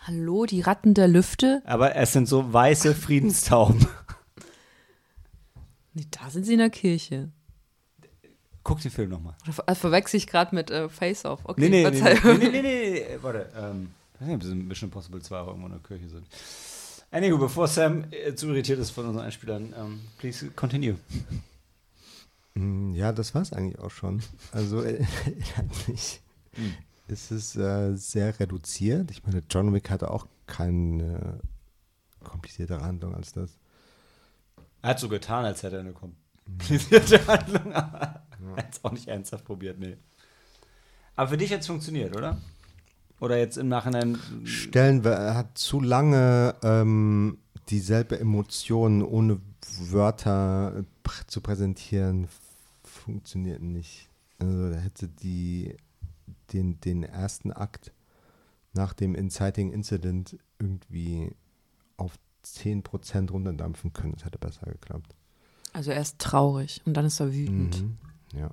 [0.03, 1.61] Hallo, die Ratten der Lüfte?
[1.65, 3.87] Aber es sind so weiße Friedenstauben.
[5.93, 7.29] Nee, da sind sie in der Kirche.
[8.65, 9.35] Guck den Film nochmal.
[9.43, 11.39] Oder ver- äh, verwechsel ich gerade mit äh, Face Off.
[11.45, 13.49] Okay, Nee, nee, nee, nee, nee, nee, nee, warte.
[13.55, 16.25] Ähm, ich weiß nicht, ob in Mission Impossible 2 auch irgendwo in der Kirche sind.
[17.11, 20.97] Anywho, bevor Sam äh, zu irritiert ist von unseren Einspielern, ähm, please continue.
[22.55, 24.21] Mm, Ja, das war's eigentlich auch schon.
[24.51, 26.21] Also äh, inhaltlich
[27.07, 29.11] ist es äh, sehr reduziert.
[29.11, 31.39] Ich meine, John Wick hatte auch keine
[32.23, 33.51] kompliziertere Handlung als das.
[34.81, 37.73] Er hat so getan, als hätte er eine komplizierte Handlung,
[38.55, 39.97] er hat es auch nicht ernsthaft probiert, nee.
[41.15, 42.37] Aber für dich hat es funktioniert, oder?
[43.19, 44.19] Oder jetzt im Nachhinein.
[44.43, 47.37] Stellen wir, er hat zu lange ähm,
[47.69, 49.39] dieselbe Emotion ohne
[49.79, 52.27] Wörter pr zu präsentieren,
[52.83, 54.09] funktioniert nicht.
[54.39, 55.75] Also er hätte die,
[56.51, 57.93] den, den ersten Akt
[58.73, 61.31] nach dem Inciting Incident irgendwie
[61.97, 64.13] auf 10% runterdampfen können.
[64.13, 65.15] Das hätte besser geklappt.
[65.73, 67.81] Also er ist traurig und dann ist er wütend.
[67.81, 67.97] Mhm.
[68.37, 68.51] Ja.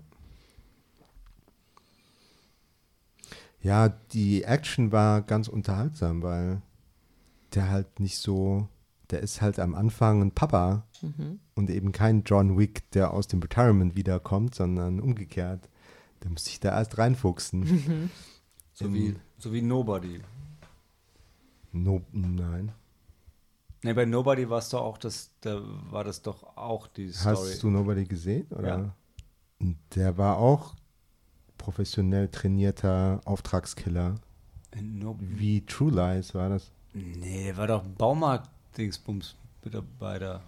[3.61, 6.62] Ja, die Action war ganz unterhaltsam, weil
[7.55, 8.66] der halt nicht so,
[9.11, 10.87] der ist halt am Anfang ein Papa
[11.55, 15.68] und eben kein John Wick, der aus dem Retirement wiederkommt, sondern umgekehrt.
[16.23, 18.11] Der muss sich da erst reinfuchsen.
[18.75, 20.23] So wie, so wie Nobody.
[21.73, 22.73] No, nein.
[23.83, 27.37] Ne, bei Nobody war es doch auch das, da war das doch auch die Story.
[27.37, 28.47] Hast du Nobody gesehen?
[28.51, 28.68] Oder?
[28.68, 28.97] Ja.
[29.94, 30.75] Der war auch
[31.59, 34.16] professionell trainierter Auftragskiller.
[34.75, 36.72] In No Wie True Lies war das.
[36.94, 40.42] nee, der war doch Baumarkt-Dingsbums mit dabei da.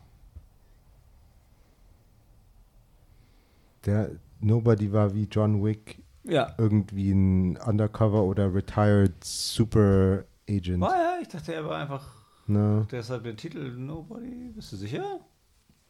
[3.85, 6.55] Der Nobody war wie John Wick Ja.
[6.59, 10.81] irgendwie ein Undercover oder retired Super Agent.
[10.81, 12.07] War ja, ich dachte, er war einfach
[12.47, 12.87] Ne?
[12.91, 14.51] deshalb der Titel Nobody.
[14.55, 15.21] Bist du sicher?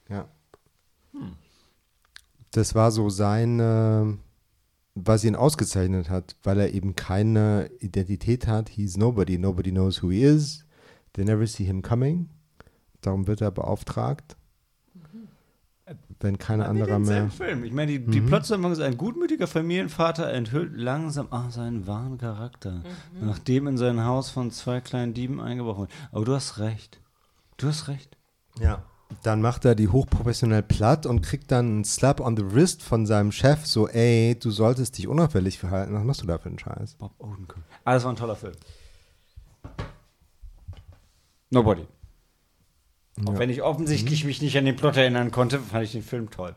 [0.08, 0.28] Ja.
[2.54, 4.04] Das war so sein, äh,
[4.94, 8.68] was ihn ausgezeichnet hat, weil er eben keine Identität hat.
[8.68, 9.38] He's nobody.
[9.38, 10.64] Nobody knows who he is.
[11.14, 12.28] They never see him coming.
[13.00, 14.36] Darum wird er beauftragt.
[16.20, 17.28] Wenn kein Hat anderer mehr.
[17.28, 17.64] Film.
[17.64, 18.26] Ich meine, die, die Mhm.
[18.26, 22.82] Plotzusammenhang ist ein gutmütiger Familienvater enthüllt langsam ah, seinen wahren Charakter,
[23.20, 25.90] nachdem in sein Haus von zwei kleinen Dieben eingebrochen wird.
[26.12, 27.00] Aber du hast recht.
[27.58, 28.16] Du hast recht.
[28.60, 28.84] Ja.
[29.22, 33.06] Dann macht er die hochprofessionell platt und kriegt dann einen Slap on the wrist von
[33.06, 35.94] seinem Chef, so, ey, du solltest dich unauffällig verhalten.
[35.94, 36.94] Was machst du da für einen Scheiß?
[36.96, 37.62] Bob Odenkirk.
[37.84, 38.54] Ah, das war ein toller Film.
[41.50, 41.86] Nobody.
[43.26, 43.38] Auch Ja.
[43.38, 46.54] wenn ich offensichtlich mich nicht an den Plot erinnern konnte, fand ich den Film toll.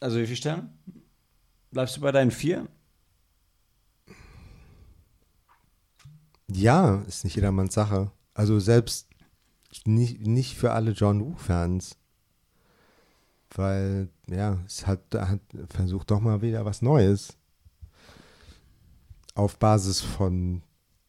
[0.00, 0.72] Also wie viele Sterne?
[1.70, 2.66] Bleibst du bei deinen vier?
[6.50, 8.10] Ja, ist nicht jedermanns Sache.
[8.34, 9.08] Also selbst
[9.84, 11.96] nicht, nicht für alle John Woo-Fans.
[13.54, 17.36] Weil, ja, es hat, hat versucht doch mal wieder was Neues.
[19.34, 20.62] Auf Basis von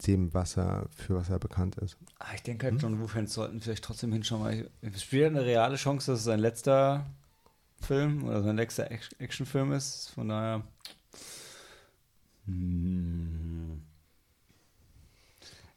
[0.08, 1.98] dem, was er, für was er bekannt ist.
[2.20, 5.44] Ah, ich denke halt, John Woo-Fans sollten vielleicht trotzdem hinschauen, weil ich- es spielt eine
[5.46, 7.06] reale Chance, dass es sein letzter
[7.82, 10.10] Film oder sein letzter Ac- Actionfilm ist.
[10.16, 10.64] Von daher.
[12.46, 13.82] Hm.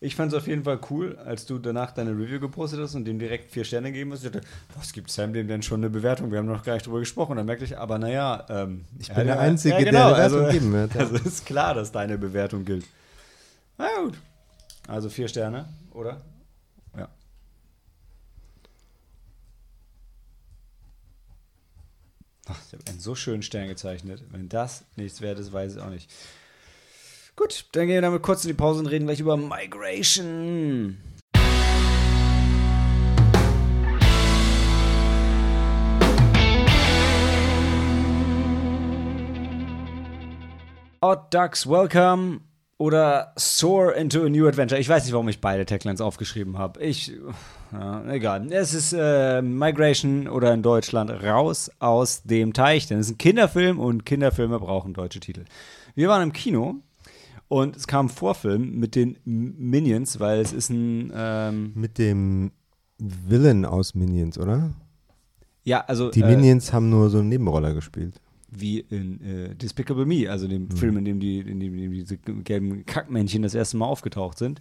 [0.05, 3.05] Ich fand es auf jeden Fall cool, als du danach deine Review gepostet hast und
[3.05, 4.25] dem direkt vier Sterne gegeben hast.
[4.25, 6.33] Ich dachte, was gibt Sam dem denn schon eine Bewertung?
[6.33, 7.37] Wir haben noch gar nicht drüber gesprochen.
[7.37, 10.07] Dann merkte ich, aber naja, ähm, Ich bin hat der ja- Einzige, ja, der genau,
[10.07, 11.01] eine Bewertung also, geben wird, ja.
[11.03, 12.85] Also ist klar, dass deine Bewertung gilt.
[13.79, 14.19] Na gut.
[14.89, 16.21] Also vier Sterne, oder?
[16.99, 17.09] Ja.
[22.47, 24.23] Ach, ich habe einen so schönen Stern gezeichnet.
[24.31, 26.11] Wenn das nichts wert ist, weiß ich auch nicht.
[27.35, 30.99] Gut, dann gehen wir damit kurz in die Pause und reden gleich über Migration.
[41.01, 42.41] Odd Ducks Welcome
[42.77, 44.79] oder Soar into a New Adventure.
[44.79, 46.83] Ich weiß nicht, warum ich beide Taglines aufgeschrieben habe.
[46.83, 47.13] Ich,
[47.73, 48.53] ja, egal.
[48.53, 53.19] Es ist äh, Migration oder in Deutschland raus aus dem Teich, denn es ist ein
[53.19, 55.47] Kinderfilm und Kinderfilme brauchen deutsche Titel.
[55.95, 56.83] Wir waren im Kino
[57.53, 62.51] und es kam ein Vorfilm mit den Minions, weil es ist ein, ähm, Mit dem
[62.99, 64.73] Villain aus Minions, oder?
[65.65, 68.21] ja, also Die äh, Minions haben nur so eine Nebenrolle gespielt.
[68.51, 71.93] wie in äh, Despicable Me, also dem Film, in dem, die, in dem, in dem
[71.93, 74.61] diese gelben Kackmännchen das erste Mal aufgetaucht sind.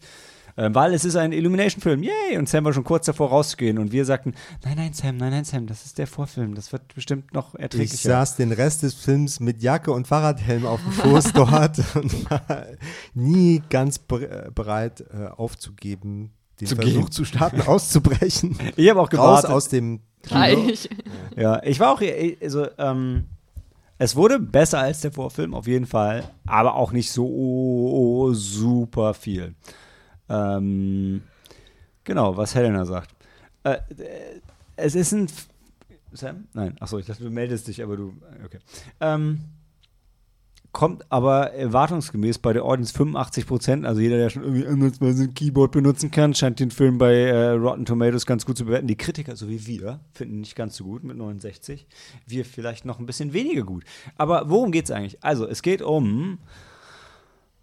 [0.58, 2.38] Ähm, weil es ist ein Illumination-Film, yay!
[2.38, 4.34] Und Sam war schon kurz davor rauszugehen und wir sagten,
[4.66, 7.62] nein, nein, Sam, nein, nein, Sam, das ist der Vorfilm, das wird bestimmt noch Ich
[7.62, 8.10] erträglicher.
[8.10, 12.66] saß den Rest des Films mit Jacke und Fahrradhelm auf dem Schoß dort und war
[13.14, 17.12] nie ganz ber- bereit äh, aufzugeben, den Zu Versuch gehen.
[17.12, 18.58] zu starten, auszubrechen.
[18.76, 19.10] ich habe auch Raus
[19.44, 19.50] gewartet.
[19.52, 20.02] aus dem.
[20.30, 20.88] Reich.
[21.36, 22.02] Ja, ich war auch,
[22.42, 23.26] also, ähm,
[23.98, 29.56] Es wurde besser als der Vorfilm, auf jeden Fall, aber auch nicht so super viel.
[30.32, 31.24] Ähm,
[32.04, 33.14] genau, was Helena sagt.
[33.64, 34.42] Äh, äh,
[34.78, 35.26] es ist ein.
[35.26, 35.48] F
[36.14, 36.48] Sam?
[36.54, 38.14] Nein, achso, ich dachte, du meldest dich, aber du.
[38.46, 38.60] Okay.
[39.00, 39.40] Ähm,
[40.72, 43.86] kommt aber erwartungsgemäß bei der Audience 85 Prozent.
[43.86, 44.66] Also jeder, der schon irgendwie
[45.06, 48.88] ein Keyboard benutzen kann, scheint den Film bei äh, Rotten Tomatoes ganz gut zu bewerten.
[48.88, 51.88] Die Kritiker, so wie wir, finden nicht ganz so gut mit 69.
[52.26, 53.84] Wir vielleicht noch ein bisschen weniger gut.
[54.18, 55.22] Aber worum geht es eigentlich?
[55.24, 56.40] Also, es geht um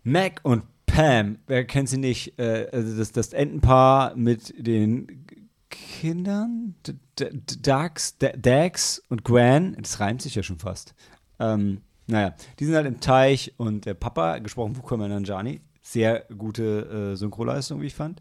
[0.04, 0.62] Mac und
[0.98, 1.38] Pam.
[1.46, 2.40] Wer kennt sie nicht?
[2.40, 5.26] Äh, also das, das Entenpaar mit den
[5.70, 7.30] Kindern, D D
[7.62, 10.96] Dax, D Dax und Gwen, das reimt sich ja schon fast.
[11.38, 16.26] Ähm, naja, die sind halt im Teich und der Papa, gesprochen von Kumail Nanjiani, sehr
[16.37, 18.20] gute äh, Synchroleistung, wie ich fand.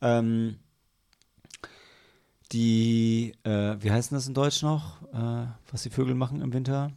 [0.00, 0.56] Ähm,
[2.50, 6.92] die, äh, wie heißt das in Deutsch noch, äh, was die Vögel machen im Winter?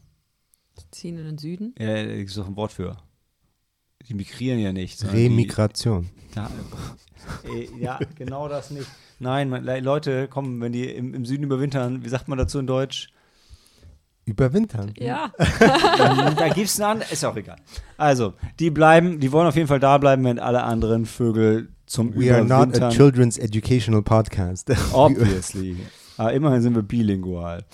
[0.80, 1.76] Die ziehen in den Süden.
[1.78, 2.96] Ja, da gibt es doch ein Wort für.
[4.08, 4.98] Die migrieren ja nicht.
[5.00, 6.10] sondern die- Remigration.
[6.36, 6.50] ja,
[7.54, 8.88] äh, ja, genau das nicht.
[9.20, 12.68] Nein, man, Leute kommen, wenn die im, im Süden überwintern, wie sagt man dazu in
[12.68, 13.10] Deutsch?
[14.26, 14.94] Überwintern.
[14.98, 15.32] Ja.
[16.38, 17.58] Da gibt es einen anderen, ist auch egal.
[17.98, 22.16] Also, die bleiben, die wollen auf jeden Fall da bleiben, wenn alle anderen Vögel zum
[22.16, 22.92] We are not a Überwintern.
[22.92, 24.70] children's educational podcast.
[24.94, 25.76] Obviously.
[26.18, 27.66] Aber immerhin sind wir bilingual.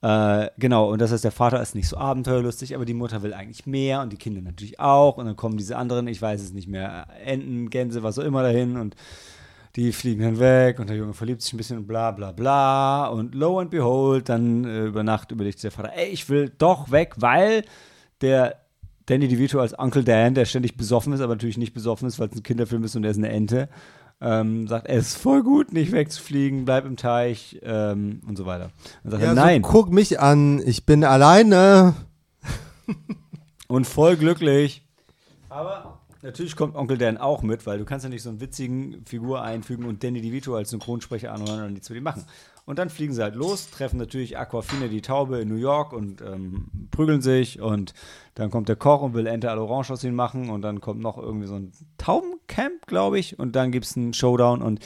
[0.00, 3.34] Äh, genau, und das heißt, der Vater ist nicht so abenteuerlustig, aber die Mutter will
[3.34, 5.16] eigentlich mehr und die Kinder natürlich auch.
[5.16, 8.42] Und dann kommen diese anderen, ich weiß es nicht mehr, Enten, Gänse, was auch immer
[8.42, 8.94] dahin und
[9.76, 13.06] die fliegen dann weg und der Junge verliebt sich ein bisschen und bla bla bla.
[13.08, 16.90] Und lo and behold, dann äh, über Nacht überlegt der Vater, ey, ich will doch
[16.90, 17.64] weg, weil
[18.20, 18.56] der
[19.06, 22.28] Danny DeVito als Uncle Dan, der ständig besoffen ist, aber natürlich nicht besoffen ist, weil
[22.28, 23.68] es ein Kinderfilm ist und er ist eine Ente,
[24.20, 28.70] ähm, sagt, es ist voll gut, nicht wegzufliegen, bleib im Teich ähm, und so weiter.
[29.04, 29.62] Dann sagt Ja, er, so, nein.
[29.62, 31.94] guck mich an, ich bin alleine.
[33.68, 34.84] und voll glücklich.
[35.48, 39.04] Aber natürlich kommt Onkel Dan auch mit, weil du kannst ja nicht so einen witzigen
[39.06, 42.24] Figur einfügen und Danny DeVito als Synchronsprecher anhören und nichts für die machen.
[42.68, 46.20] Und dann fliegen sie halt los, treffen natürlich Aquafina die Taube in New York und
[46.20, 47.94] ähm, prügeln sich und
[48.34, 51.00] dann kommt der Koch und will Ente à l'Orange aus ihnen machen und dann kommt
[51.00, 54.80] noch irgendwie so ein Taubencamp, glaube ich, und dann gibt es einen Showdown und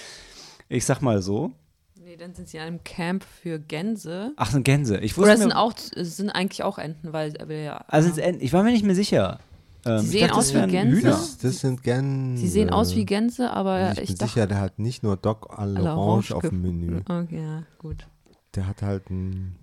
[0.69, 1.51] ich sag mal so,
[1.97, 4.33] Nee, dann sind sie in einem Camp für Gänse.
[4.37, 4.99] ach, sind Gänse.
[4.99, 7.85] Ich Oder wusste es sind auch sind eigentlich auch Enten, weil ja.
[7.89, 8.45] also sind's Enten.
[8.45, 9.41] ich war mir nicht mehr sicher.
[9.85, 10.97] Ähm, Sie ich sehen dachte, aus wie Gänse.
[10.97, 11.11] Hühner.
[11.11, 12.41] Das, das sind Gänse.
[12.43, 14.33] sie sehen aus wie Gänse, aber ich ich, bin dachte.
[14.33, 17.01] sicher, der hat nicht nur Doc à l'Orange auf dem Menü.
[17.09, 18.07] Okay, ja, gut.
[18.55, 19.57] Der hat halt einen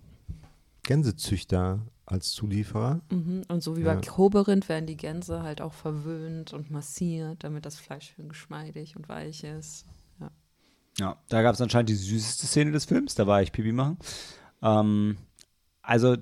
[0.84, 3.02] Gänsezüchter als Zulieferer.
[3.12, 3.44] Mhm.
[3.48, 3.94] Und so wie Ja.
[3.94, 8.96] bei Koberind werden die Gänse halt auch verwöhnt und massiert, damit das Fleisch schön geschmeidig
[8.96, 9.86] und weich ist.
[11.00, 13.98] Ja, da gab es anscheinend die süßeste Szene des Films, da war ich Pipi machen.
[14.62, 15.18] Ähm,
[15.82, 16.18] also,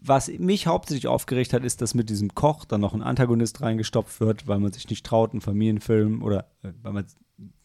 [0.00, 4.20] was mich hauptsächlich aufgeregt hat, ist, dass mit diesem Koch dann noch ein Antagonist reingestopft
[4.20, 7.06] wird, weil man sich nicht traut, einen Familienfilm oder äh, weil man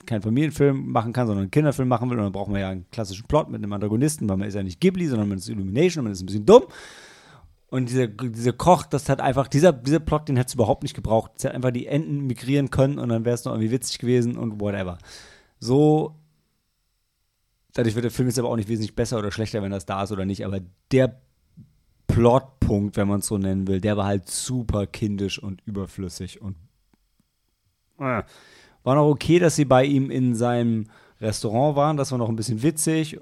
[0.05, 2.17] keinen Familienfilm machen kann, sondern einen Kinderfilm machen will.
[2.17, 4.63] Und dann braucht man ja einen klassischen Plot mit einem Antagonisten, weil man ist ja
[4.63, 6.63] nicht Ghibli, sondern man ist Illumination und man ist ein bisschen dumm.
[7.67, 10.93] Und dieser, dieser Koch, das hat einfach, dieser, dieser Plot, den hätte es überhaupt nicht
[10.93, 11.31] gebraucht.
[11.37, 14.37] Es hätte einfach die Enten migrieren können und dann wäre es noch irgendwie witzig gewesen
[14.37, 14.99] und whatever.
[15.59, 16.15] So,
[17.73, 20.03] dadurch wird der Film jetzt aber auch nicht wesentlich besser oder schlechter, wenn das da
[20.03, 20.59] ist oder nicht, aber
[20.91, 21.19] der
[22.13, 26.55] Plotpunkt, wenn man es so nennen will, der war halt super kindisch und überflüssig und
[27.99, 28.23] äh,
[28.83, 30.87] war noch okay, dass sie bei ihm in seinem
[31.19, 33.19] Restaurant waren, das war noch ein bisschen witzig.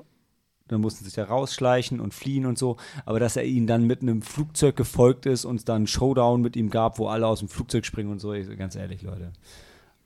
[0.67, 2.77] Dann mussten sie sich da rausschleichen und fliehen und so.
[3.05, 6.41] Aber dass er ihnen dann mit einem Flugzeug gefolgt ist und es dann einen Showdown
[6.41, 9.33] mit ihm gab, wo alle aus dem Flugzeug springen und so, ganz ehrlich, Leute.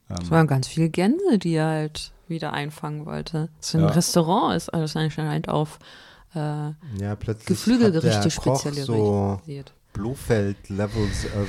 [0.08, 3.48] Es waren ganz viele Gänse, die er halt wieder einfangen wollte.
[3.60, 3.90] So ein Ja.
[3.90, 5.78] Restaurant ist alles anscheinend auf
[6.34, 9.72] äh, Ja, plötzlich Geflügelgerichte hat der Koch so spezialisiert.
[9.96, 11.48] Blofeld-Levels of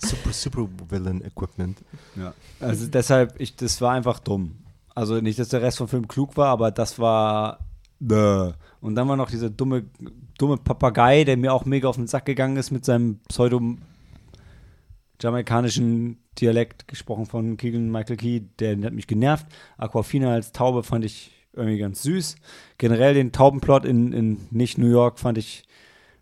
[0.02, 1.84] super, super Villain Equipment.
[2.16, 2.32] Ja.
[2.58, 4.60] Also deshalb, ich, das war einfach dumm.
[4.94, 7.58] Also nicht, dass der Rest vom Film klug war, aber das war.
[8.00, 8.52] Bäh.
[8.80, 9.84] Und dann war noch dieser dumme,
[10.38, 16.86] dumme Papagei, der mir auch mega auf den Sack gegangen ist mit seinem pseudo-jamaikanischen Dialekt,
[16.88, 19.46] gesprochen von Keegan Michael Key, der hat mich genervt.
[19.78, 22.36] Aquafina als Taube fand ich irgendwie ganz süß.
[22.78, 25.64] Generell den Taubenplot in, in nicht New York fand ich,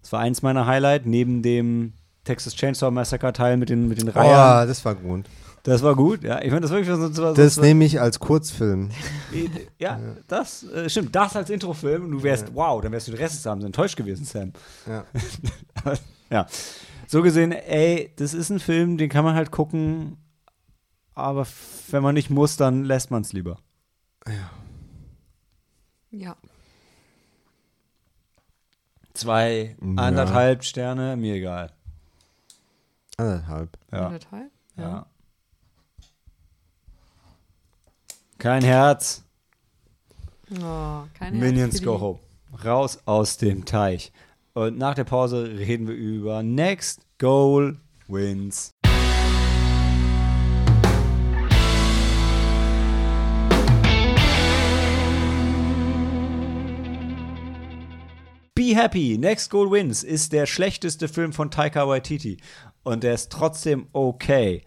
[0.00, 1.92] das war eins meiner Highlight, neben dem
[2.24, 4.64] Texas Chainsaw Massacre Teil mit den, mit den Reihern.
[4.64, 5.26] Oh, das war gut.
[5.64, 6.42] Das war gut, ja.
[6.42, 8.90] Ich fand das wirklich so, so, Das so, nehme ich als Kurzfilm.
[9.78, 11.14] ja, das äh, stimmt.
[11.14, 12.10] Das als Introfilm.
[12.10, 14.52] Du wärst, wow, dann wärst du den Rest des Abends enttäuscht gewesen, Sam.
[14.88, 15.04] Ja.
[16.30, 16.46] ja.
[17.06, 20.16] So gesehen, ey, das ist ein Film, den kann man halt gucken,
[21.14, 21.46] aber
[21.90, 23.58] wenn man nicht muss, dann lässt man es lieber.
[26.12, 26.36] Ja.
[29.14, 30.02] Zwei, Ja.
[30.02, 31.72] anderthalb Sterne, mir egal.
[33.16, 33.76] Anderthalb.
[33.90, 34.06] Ja.
[34.06, 34.50] Anderthalb?
[34.76, 35.06] ja.
[38.38, 39.24] Kein Herz.
[40.50, 42.18] Oh, kein Minions Herz go home.
[42.64, 44.12] Raus aus dem Teich.
[44.54, 48.72] Und nach der Pause reden wir über Next Goal Wins.
[58.62, 62.36] Be Happy, Next Goal Wins ist der schlechteste Film von Taika Waititi.
[62.84, 64.62] Und der ist trotzdem okay.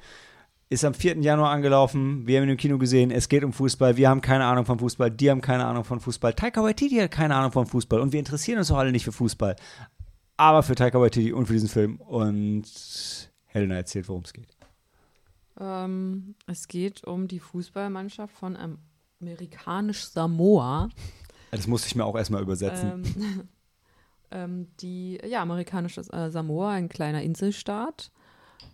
[0.68, 1.22] Ist am 4.
[1.22, 2.28] Januar angelaufen.
[2.28, 3.10] Wir haben ihn im Kino gesehen.
[3.10, 3.96] Es geht um Fußball.
[3.96, 5.12] Wir haben keine Ahnung von Fußball.
[5.12, 6.34] Die haben keine Ahnung von Fußball.
[6.34, 8.02] Taika Waititi hat keine Ahnung von Fußball.
[8.02, 9.56] Und wir interessieren uns auch alle nicht für Fußball.
[10.36, 11.96] Aber für Taika Waititi und für diesen Film.
[12.02, 12.66] Und
[13.46, 14.58] Helena erzählt, worum es geht.
[15.58, 18.58] Ähm, es geht um die Fußballmannschaft von
[19.22, 20.90] amerikanisch Samoa.
[21.52, 23.06] Das musste ich mir auch erstmal übersetzen.
[23.16, 23.50] Ähm,
[24.36, 28.12] ähm, die, ja, amerikanisches äh, Samoa, ein kleiner Inselstaat,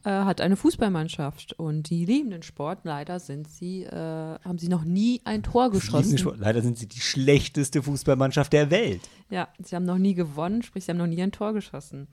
[0.03, 2.79] äh, hat eine Fußballmannschaft und die lieben den Sport.
[2.83, 6.17] Leider sind sie, äh, haben sie noch nie ein Tor geschossen.
[6.37, 9.01] Leider sind sie die schlechteste Fußballmannschaft der Welt.
[9.29, 12.07] Ja, sie haben noch nie gewonnen, sprich, sie haben noch nie ein Tor geschossen.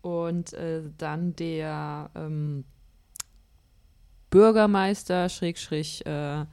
[0.00, 2.64] Und äh, dann der ähm,
[4.30, 6.44] Bürgermeister, Schrägstrich, äh,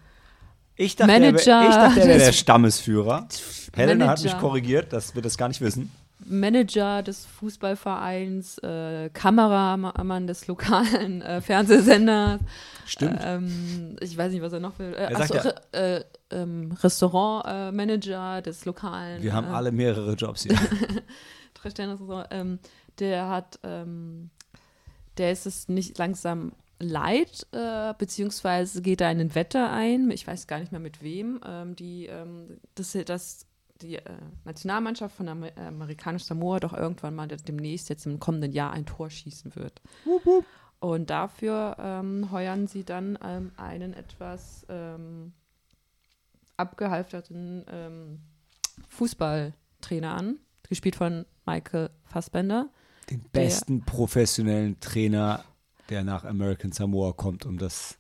[0.76, 3.28] Ich dachte, Manager er wär, ich dachte, er wäre der Stammesführer.
[3.74, 5.91] Helena hat mich korrigiert, dass wir das gar nicht wissen.
[6.30, 12.40] Manager des Fußballvereins, äh, Kameramann des lokalen äh, Fernsehsenders.
[12.86, 13.20] Stimmt.
[13.24, 14.94] Ähm, ich weiß nicht, was er noch will.
[14.94, 19.24] Äh, achso, äh, ähm, Restaurantmanager des lokalen.
[19.24, 20.58] wir haben äh, alle mehrere Jobs hier.
[21.56, 22.28] drei Sterne Restaurant.
[22.32, 22.60] Ähm,
[23.00, 24.30] der hat, ähm,
[25.18, 30.12] der ist es nicht langsam leid, äh, beziehungsweise geht er einen Wetter ein.
[30.12, 31.42] Ich weiß gar nicht mehr mit wem.
[31.46, 33.46] Ähm, die, ähm, das, das
[33.82, 34.04] die äh,
[34.46, 38.86] Nationalmannschaft von Amer äh, amerikanisch Samoa doch irgendwann mal demnächst jetzt im kommenden Jahr ein
[38.86, 39.82] Tor schießen wird.
[40.80, 45.34] Und dafür ähm, heuern sie dann ähm, einen etwas ähm,
[46.56, 48.22] abgehalfterten ähm,
[48.88, 52.70] Fußballtrainer an, gespielt von Michael Fassbender.
[53.10, 55.44] Den besten professionellen Trainer,
[55.90, 57.98] der nach American Samoa kommt, um das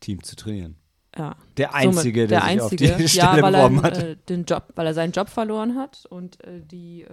[0.00, 0.76] Team zu trainieren.
[1.16, 3.82] Ja, Der Einzige, Somit der, der sich Einzige, auf die ja, Stelle weil beworben er,
[3.82, 3.98] hat.
[3.98, 7.08] äh, den Job, weil er seinen Job verloren hat und äh, die, äh,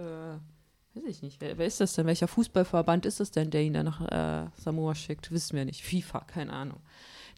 [0.94, 2.06] weiß ich nicht, wer, wer ist das denn?
[2.06, 5.30] Welcher Fußballverband ist es denn, der ihn dann nach äh, Samoa schickt?
[5.30, 5.82] Wissen wir nicht.
[5.84, 6.80] FIFA, keine Ahnung.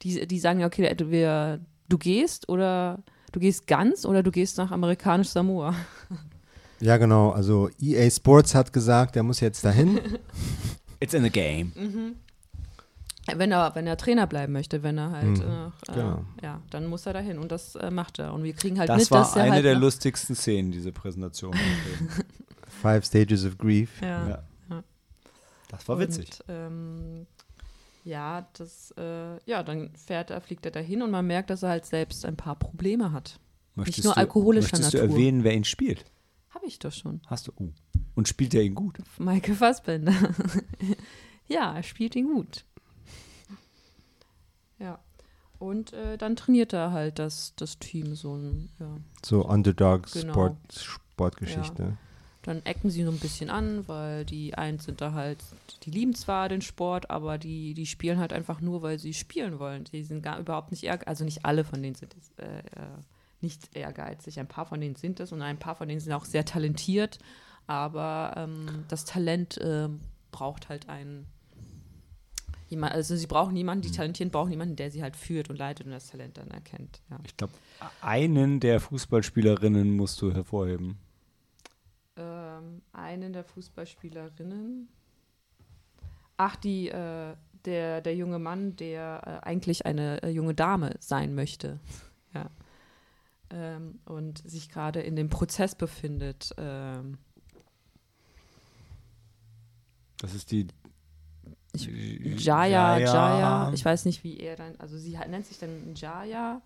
[0.03, 2.99] Die, die sagen ja, okay, du, wir, du gehst oder
[3.33, 5.75] du gehst ganz oder du gehst nach amerikanisch Samoa.
[6.81, 7.31] Ja, genau.
[7.31, 10.01] Also EA Sports hat gesagt, er muss jetzt dahin.
[11.01, 11.73] It's in the game.
[13.37, 16.25] Wenn er, wenn er Trainer bleiben möchte, wenn er halt, Mhm, äh, äh, genau.
[16.43, 18.35] ja, dann muss er dahin und das äh, macht er.
[18.35, 20.73] Und wir kriegen halt Das mit, war dass er eine halt der noch- lustigsten Szenen,
[20.73, 21.55] diese Präsentation.
[22.83, 24.01] Five Stages of Grief.
[24.03, 24.29] Ja.
[24.29, 24.43] ja.
[24.71, 24.85] Ja.
[25.69, 26.29] Das war witzig.
[26.41, 27.27] Und, ähm,
[28.05, 31.71] ja, das, äh, ja, dann fährt er, fliegt er dahin und man merkt, dass er
[31.71, 33.41] halt selbst ein paar Probleme hat.
[33.75, 35.09] Möchtest nur du, alkoholischer möchtest Natur.
[35.09, 36.05] du erwähnen, wer ihn spielt?
[36.51, 37.23] Habe ich doch schon.
[37.27, 37.53] Hast du.
[37.59, 37.73] Uh.
[38.15, 38.99] Und spielt er ihn gut?
[39.19, 40.13] Michael Fassbender.
[41.49, 42.65] ja, er spielt ihn gut.
[45.65, 45.71] Ja.
[45.71, 48.97] Und äh, dann trainiert er halt das, das Team so ein, ja.
[49.25, 50.57] So Underdog Genau.
[50.71, 51.97] Sportgeschichte.
[52.43, 55.39] Dann ecken sie so ein bisschen an, weil die einen sind da halt,
[55.85, 59.59] die lieben zwar den Sport, aber die, die spielen halt einfach nur, weil sie spielen
[59.59, 59.85] wollen.
[59.85, 62.99] Die sind gar überhaupt nicht ehrgeizig, also nicht alle von denen sind es, äh, äh,
[63.41, 64.39] nicht ehrgeizig.
[64.39, 67.19] Ein paar von denen sind es und ein paar von denen sind auch sehr talentiert,
[67.67, 70.01] aber ähm, das Talent ähm,
[70.31, 71.27] braucht halt einen,
[72.75, 75.87] jemand, also sie brauchen jemanden, die talentieren, brauchen jemanden, der sie halt führt und leitet
[75.87, 77.01] und das Talent dann erkennt.
[77.11, 77.19] Ja.
[77.25, 77.53] Ich glaube,
[78.01, 80.99] einen der Fußballspielerinnen musst du hervorheben.
[82.17, 84.89] ähm, einen der Fußballspielerinnen.
[86.37, 91.35] Ach, die, äh, der, der junge Mann, der äh, eigentlich eine äh, junge Dame sein
[91.35, 91.81] möchte.
[92.35, 92.51] ja.
[93.51, 96.53] Ähm, und sich gerade in dem Prozess befindet.
[96.59, 97.19] Ähm,
[100.19, 100.67] Das ist die.
[101.75, 102.99] Ich, Jaya, Jaya.
[102.99, 106.61] Jaya, ich weiß nicht, wie er dann, also sie nennt sich dann Jaya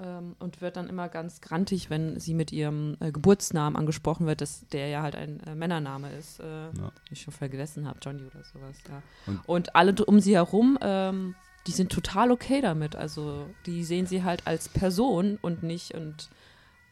[0.00, 4.40] ähm, und wird dann immer ganz grantig, wenn sie mit ihrem äh, Geburtsnamen angesprochen wird,
[4.40, 6.70] dass der ja halt ein äh, Männername ist, äh, Ja.
[6.72, 9.02] den ich schon vergessen habe, Johnny oder sowas, ja.
[9.26, 11.34] Und- Und, alle um sie herum, ähm,
[11.66, 16.28] die sind total okay damit, also die sehen sie halt als Person und nicht und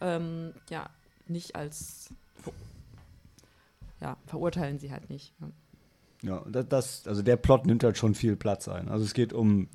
[0.00, 0.88] ähm, ja,
[1.26, 2.10] nicht als
[4.00, 5.32] ja, verurteilen sie halt nicht.
[5.40, 5.48] Ja.
[6.22, 8.88] Ja, das, also der Plot nimmt halt schon viel Platz ein.
[8.88, 9.68] Also es geht um,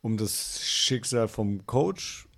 [0.00, 2.28] um das Schicksal vom Coach,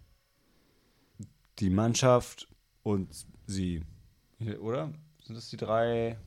[1.59, 2.49] die Mannschaft
[2.83, 3.83] und sie.
[4.61, 4.93] Oder?
[5.23, 6.19] Sind das die drei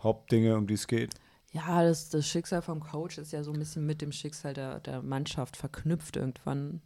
[0.00, 1.14] Hauptdinge, um die es geht?
[1.52, 4.80] Ja, das, das Schicksal vom Coach ist ja so ein bisschen mit dem Schicksal der,
[4.80, 6.80] der Mannschaft verknüpft irgendwann.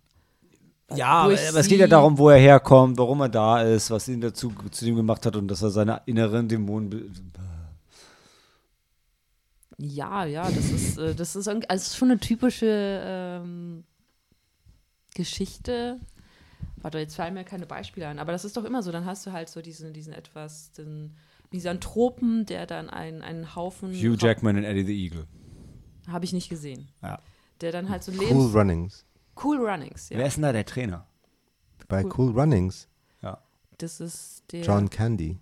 [0.95, 4.21] Ja, aber es geht ja darum, wo er herkommt, warum er da ist, was ihn
[4.21, 7.33] dazu zu dem gemacht hat und dass er seine inneren Dämonen.
[9.79, 12.67] Ja, ja, das ist, äh, das ist, irgendwie- also es ist schon eine typische
[13.05, 13.85] ähm,
[15.15, 16.01] Geschichte.
[16.77, 18.93] Warte, jetzt fallen mir keine Beispiele ein, aber das ist doch immer so.
[18.93, 21.17] Dann hast du halt so diesen, diesen etwas, den
[21.51, 23.93] Misanthropen, der dann einen, einen Haufen.
[23.93, 25.27] Hugh Jackman und Eddie the Eagle.
[26.09, 26.89] Habe ich nicht gesehen.
[27.03, 27.19] Ja.
[27.61, 28.55] Der dann halt so Cool Lebens.
[28.55, 29.07] Runnings.
[29.43, 30.19] Cool Runnings, ja.
[30.19, 31.07] Wer ist denn da der Trainer?
[31.89, 32.13] Bei Cool.
[32.19, 32.89] Cool Runnings.
[33.79, 34.63] Das ist der.
[34.63, 35.37] John Candy,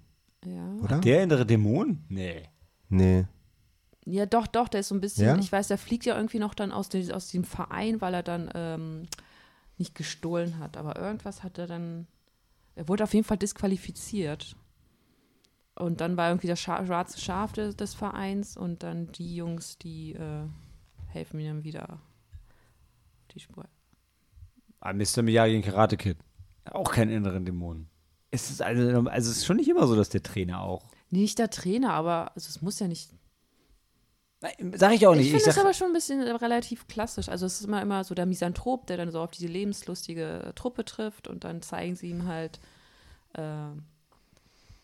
[0.47, 0.67] Ja.
[0.83, 1.01] oder?
[1.01, 2.03] Der innere Dämon?
[2.09, 2.45] Nee.
[2.89, 3.27] Nee.
[4.05, 5.37] Ja, doch, doch, der ist so ein bisschen, Ja?
[5.39, 8.23] ich weiß, der fliegt ja irgendwie noch dann aus, dem- aus dem Verein, weil er
[8.23, 9.07] dann ähm,
[9.79, 10.77] nicht gestohlen hat.
[10.77, 12.07] Aber irgendwas hat er dann,
[12.75, 14.57] er wurde auf jeden Fall disqualifiziert.
[15.75, 19.79] Und dann war irgendwie das Scha schwarze Schaf des, des Vereins und dann die Jungs,
[19.79, 20.45] die äh,
[21.09, 22.01] helfen ihm dann wieder auf
[23.35, 23.65] die Spur.
[24.81, 25.23] Ah, Mr.
[25.23, 26.19] Miyagi in Karate Kid.
[26.65, 27.89] Auch keinen inneren Dämonen.
[28.31, 30.85] Es ist also, also es ist schon nicht immer so, dass der Trainer auch.
[31.11, 33.11] Nicht der Trainer, aber also es muss ja nicht.
[34.75, 35.27] Sag ich auch Ich nicht.
[35.29, 37.29] finde Ich das sag, aber schon ein bisschen relativ klassisch.
[37.29, 40.85] Also es ist immer, immer so der Misanthrop, der dann so auf diese lebenslustige Truppe
[40.85, 42.59] trifft und dann zeigen sie ihm halt,
[43.35, 43.43] äh,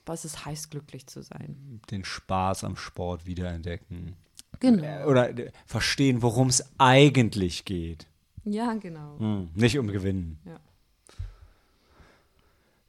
[0.07, 1.81] was es heißt, glücklich zu sein.
[1.91, 4.17] den Spaß am Sport wiederentdecken.
[4.61, 5.07] Genau.
[5.07, 8.07] Oder äh, verstehen, worum es eigentlich geht.
[8.45, 9.19] Ja, genau.
[9.19, 10.39] Hm, nicht um Gewinnen.
[10.45, 10.61] Ja.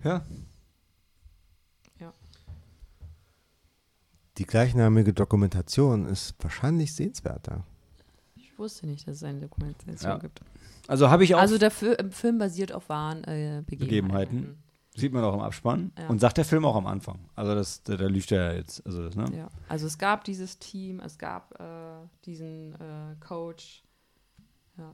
[0.03, 0.26] Ja.
[4.39, 7.63] Die gleichnamige Dokumentation ist wahrscheinlich sehenswerter.
[8.35, 10.17] Ich wusste nicht, dass es eine Dokumentation Ja.
[10.17, 10.41] gibt.
[10.87, 14.37] Also habe ich auch, Also der Fi Film basiert auf wahren äh, Begebenheiten.
[14.37, 14.63] Begebenheiten.
[14.95, 15.91] sieht man auch im Abspann.
[15.97, 16.07] Ja.
[16.07, 17.19] Und sagt der Film auch am Anfang.
[17.35, 18.83] Also das, da, da lief der ja jetzt.
[18.85, 19.25] Also das, ne?
[19.37, 19.49] Ja.
[19.67, 23.83] Also es gab dieses Team, es gab äh, diesen äh, Coach.
[24.77, 24.93] Ja.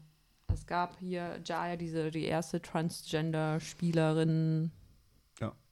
[0.53, 4.71] Es gab hier Jaya, diese die erste Transgender-Spielerin.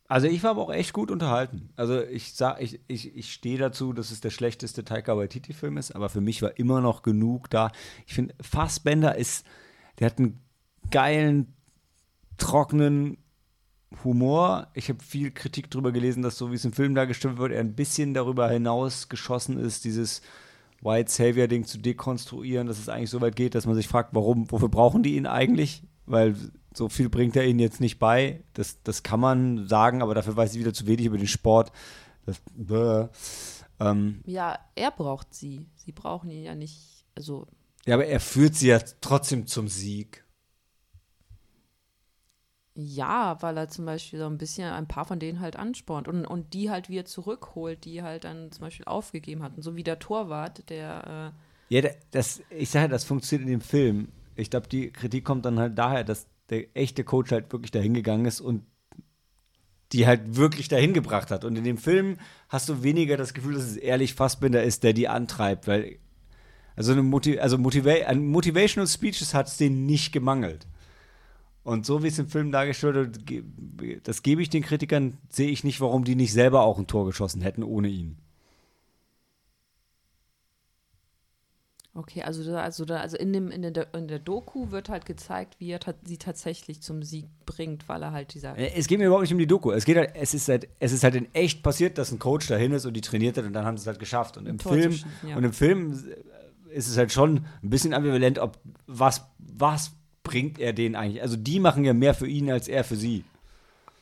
[0.08, 1.70] Also ich war aber auch echt gut unterhalten.
[1.76, 5.96] Also ich sag, ich, ich, ich stehe dazu, dass es der schlechteste Taika Waititi-Film ist,
[5.96, 7.72] aber für mich war immer noch genug da.
[8.06, 9.46] Ich finde, Fassbender ist,
[10.00, 10.42] der hat einen
[10.92, 11.54] geilen,
[12.38, 13.18] trockenen
[14.04, 14.68] Humor.
[14.74, 17.62] Ich habe viel Kritik darüber gelesen, dass so wie es im Film dargestellt wird, er
[17.62, 20.22] ein bisschen darüber hinaus geschossen ist, dieses
[20.82, 24.52] White Savior-Ding zu dekonstruieren, dass es eigentlich so weit geht, dass man sich fragt, warum,
[24.52, 25.84] wofür brauchen die ihn eigentlich?
[26.06, 26.36] Weil
[26.78, 28.44] so viel bringt er ihnen jetzt nicht bei.
[28.54, 31.72] Das, das kann man sagen, aber dafür weiß ich wieder zu wenig über den Sport.
[32.26, 32.42] Das,
[33.80, 35.68] ähm, Ja, er braucht sie.
[35.76, 37.06] Sie brauchen ihn ja nicht.
[37.16, 37.48] Also
[37.86, 40.24] ja, aber er führt sie ja trotzdem zum Sieg.
[42.76, 46.26] ja, weil er zum Beispiel so ein bisschen ein paar von denen halt anspornt und,
[46.26, 49.62] und die halt wieder zurückholt, die halt dann zum Beispiel aufgegeben hatten.
[49.62, 53.62] So wie der Torwart, der äh, Ja, da- das, ich sage, das funktioniert in dem
[53.62, 54.10] Film.
[54.36, 57.94] Ich glaube, die Kritik kommt dann halt daher, dass der echte Coach halt wirklich dahin
[57.94, 58.64] gegangen ist und
[59.92, 61.46] die halt wirklich dahin gebracht hat.
[61.46, 62.18] Und in dem Film
[62.50, 65.98] hast du weniger das Gefühl, dass es ehrlich Fassbinder ist, der die antreibt, weil
[66.76, 70.68] also eine Motiv also Motiva an Motivational Speeches hat es denen nicht gemangelt.
[71.64, 75.64] Und so wie es im Film dargestellt wird, das gebe ich den Kritikern, sehe ich
[75.64, 78.18] nicht, warum die nicht selber auch ein Tor geschossen hätten ohne ihn.
[81.96, 85.06] Okay, also da, also da, also in dem in der in der Doku wird halt
[85.06, 88.88] gezeigt, wie er ta sie tatsächlich zum Sieg bringt, weil er halt dieser Äh, Es
[88.88, 89.70] geht mir überhaupt nicht um die Doku.
[89.72, 92.48] Es geht halt, es ist halt, es ist halt in echt passiert, dass ein Coach
[92.48, 94.38] dahin ist und die trainiert hat und dann haben sie es halt geschafft.
[94.38, 95.38] Und im Tor Film, ja.
[95.38, 95.94] und im Film
[96.72, 99.92] ist es halt schon ein bisschen ambivalent, ob was, was
[100.24, 101.22] bringt er denen eigentlich?
[101.22, 103.24] Also die machen ja mehr für ihn als er für sie.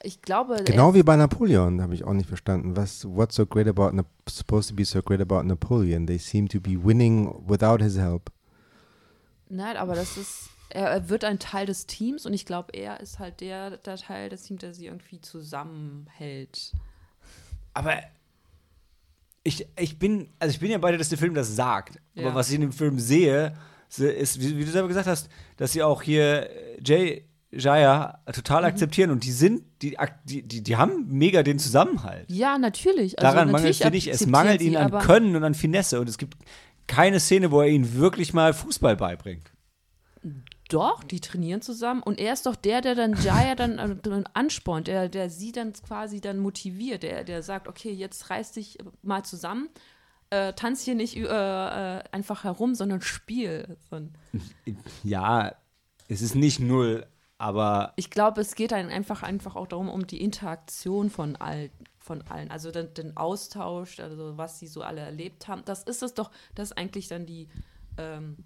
[0.03, 2.75] Ich glaube Genau wie bei Napoleon, habe ich auch nicht verstanden.
[2.75, 6.05] Was, what's so great about, Na- supposed to be so great about Napoleon?
[6.07, 8.31] They seem to be winning without his help.
[9.49, 13.01] Nein, aber das ist er, er wird ein Teil des Teams und ich glaube, er
[13.01, 16.71] ist halt der, der Teil des Teams, der sie irgendwie zusammenhält.
[17.73, 17.95] Aber
[19.43, 21.99] ich, ich bin, also ich bin ja bei dir, dass der Film das sagt.
[22.13, 22.25] Ja.
[22.27, 23.53] Aber was ich in dem Film sehe,
[23.89, 28.19] se- ist, wie, wie du selber gesagt hast, dass sie auch hier äh, Jay Jaya
[28.33, 32.29] total akzeptieren und die sind, die, die, die, die haben mega den Zusammenhalt.
[32.29, 33.19] Ja, natürlich.
[33.19, 34.07] Also Daran mangelt dir nicht.
[34.07, 36.37] Es mangelt ihnen an Können und an Finesse und es gibt
[36.87, 39.51] keine Szene, wo er ihnen wirklich mal Fußball beibringt.
[40.69, 44.23] Doch, die trainieren zusammen und er ist doch der, der dann Jaya dann, äh, dann
[44.33, 48.77] anspornt, der, der sie dann quasi dann motiviert, der, der sagt, okay, jetzt reiß dich
[49.01, 49.67] mal zusammen,
[50.29, 53.75] äh, tanz hier nicht äh, äh, einfach herum, sondern spiel.
[55.03, 55.53] Ja,
[56.07, 57.05] es ist nicht null
[57.41, 61.71] aber Ich glaube, es geht dann einfach, einfach auch darum, um die Interaktion von, all,
[61.99, 62.51] von allen.
[62.51, 65.63] Also den, den Austausch, also was sie so alle erlebt haben.
[65.65, 67.47] Das ist es doch, das ist eigentlich dann die,
[67.97, 68.37] ähm,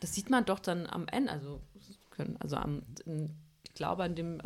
[0.00, 1.60] das sieht man doch dann am Ende, also,
[2.10, 3.30] können- also am, in,
[3.64, 4.40] ich glaube an dem,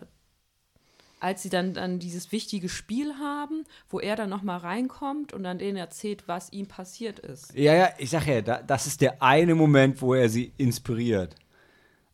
[1.20, 5.58] als sie dann, dann dieses wichtige Spiel haben, wo er dann nochmal reinkommt und dann
[5.58, 7.54] denen erzählt, was ihm passiert ist.
[7.54, 11.34] Ja, ja, ich sag ja, da, das ist der eine Moment, wo er sie inspiriert.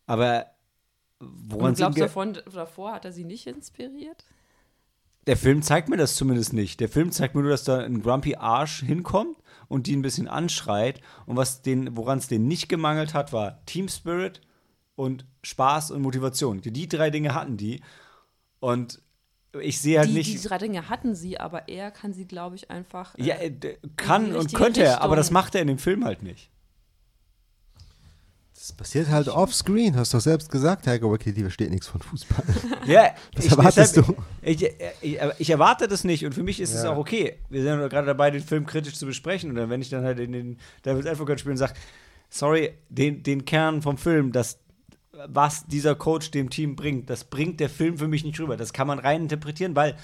[0.07, 0.47] Aber
[1.20, 4.24] woran Und glaubst du, davon, davor hat er sie nicht inspiriert?
[5.26, 6.78] der Film zeigt mir das zumindest nicht.
[6.80, 9.36] Der Film zeigt mir nur, dass da ein Grumpy Arsch hinkommt
[9.68, 11.00] und die ein bisschen anschreit.
[11.26, 14.40] Und was den, woran es denen nicht gemangelt hat, war Team Spirit
[14.94, 16.60] und Spaß und Motivation.
[16.60, 17.82] Die, die drei Dinge hatten die.
[18.60, 19.02] Und
[19.60, 20.32] ich sehe halt die, nicht.
[20.32, 23.16] die drei Dinge hatten sie, aber er kann sie, glaube ich, einfach.
[23.18, 25.34] äh, ja, äh, kann und könnte er, aber das Richtung.
[25.34, 26.50] macht er in dem Film halt nicht.
[28.59, 32.42] Das passiert halt offscreen, hast du doch selbst gesagt, Tiger Waititi versteht nichts von Fußball.
[32.86, 34.22] Ja, Was erwartest deshalb- du?
[34.42, 34.62] Ich,
[35.02, 36.92] ich, ich erwarte das nicht und für mich ist es Ja.
[36.92, 37.38] auch okay.
[37.50, 40.04] Wir sind ja gerade dabei, den Film kritisch zu besprechen und dann, wenn ich dann
[40.04, 41.74] halt in den Devil's Advocate spiele und sage,
[42.30, 44.59] sorry, den, den Kern vom Film, das,
[45.28, 48.57] was dieser Coach dem Team bringt, das bringt der Film für mich nicht rüber.
[48.57, 49.96] Das kann man rein interpretieren, weil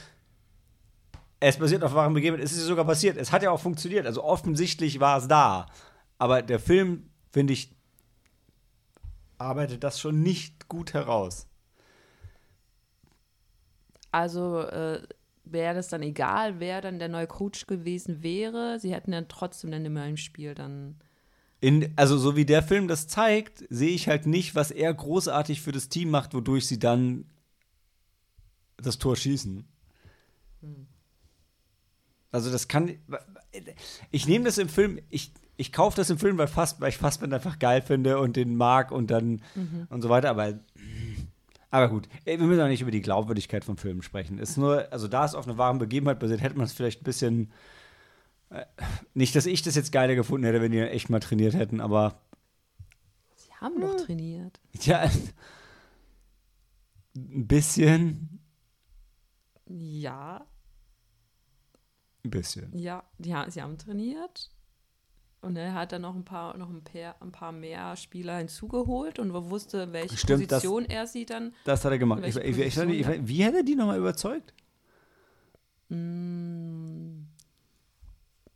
[1.40, 2.44] es basiert auf wahren Begebenheiten.
[2.44, 3.16] Es ist ja sogar passiert.
[3.16, 4.06] Es hat ja auch funktioniert.
[4.06, 5.66] Also offensichtlich war es da.
[6.18, 7.74] Aber der Film, finde ich,
[9.42, 11.46] arbeitet das schon nicht gut heraus.
[14.10, 15.02] Also äh,
[15.44, 18.78] wäre das dann egal, wer dann der neue Coach gewesen wäre.
[18.78, 20.96] Sie hätten dann trotzdem dann immer im Spiel dann.
[21.60, 25.60] In, also so wie der Film das zeigt, sehe ich halt nicht, was er großartig
[25.60, 27.30] für das Team macht, wodurch sie dann
[28.76, 29.64] das Tor schießen.
[32.32, 32.98] Also das kann.
[34.10, 35.32] Ich nehme das im Film, ich,
[35.62, 38.54] ich kaufe das im Film, weil, Fass, weil ich Fassbender einfach geil finde und den
[38.56, 39.40] mag und dann
[39.88, 40.58] und so weiter, aber.
[41.70, 44.38] Aber gut, wir müssen auch nicht über die Glaubwürdigkeit vom Film sprechen.
[44.38, 47.04] Ist nur, also da es auf einer wahren Begebenheit basiert, hätte man es vielleicht ein
[47.04, 47.50] bisschen.
[48.50, 48.66] äh,
[49.14, 52.20] Nicht, dass ich das jetzt geiler gefunden hätte, wenn die echt mal trainiert hätten, aber
[53.36, 54.60] Sie haben doch trainiert.
[54.82, 55.08] ja,
[57.16, 58.40] ein bisschen,
[59.66, 60.44] Ja,
[62.24, 62.76] ein bisschen.
[62.76, 64.50] ja, ja, sie haben trainiert.
[65.42, 69.18] Und er hat dann noch ein paar, noch ein paar, ein paar mehr Spieler hinzugeholt
[69.18, 71.52] und wusste, welche Stimmt, das- Position er sie dann.
[71.64, 72.22] Das hat er gemacht.
[72.24, 74.54] Ich, ich, ich, wie hat er die nochmal überzeugt?
[75.88, 77.24] Mm,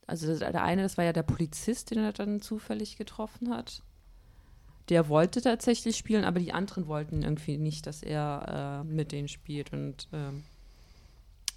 [0.06, 3.82] Also das- der eine, das war ja der Polizist, den er dann zufällig getroffen hat.
[4.88, 9.26] Der wollte tatsächlich spielen, aber die anderen wollten irgendwie nicht, dass er äh, mit denen
[9.26, 9.72] spielt.
[9.72, 10.44] Und ähm,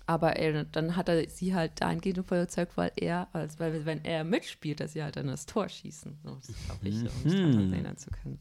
[0.09, 4.23] aber er, dann hat er sie halt dahingehend überzeugt, weil er, also weil wenn er
[4.23, 6.17] mitspielt, dass sie halt dann das Tor schießen.
[6.23, 8.39] So, das glaube ich, um sich daran erinnern zu können.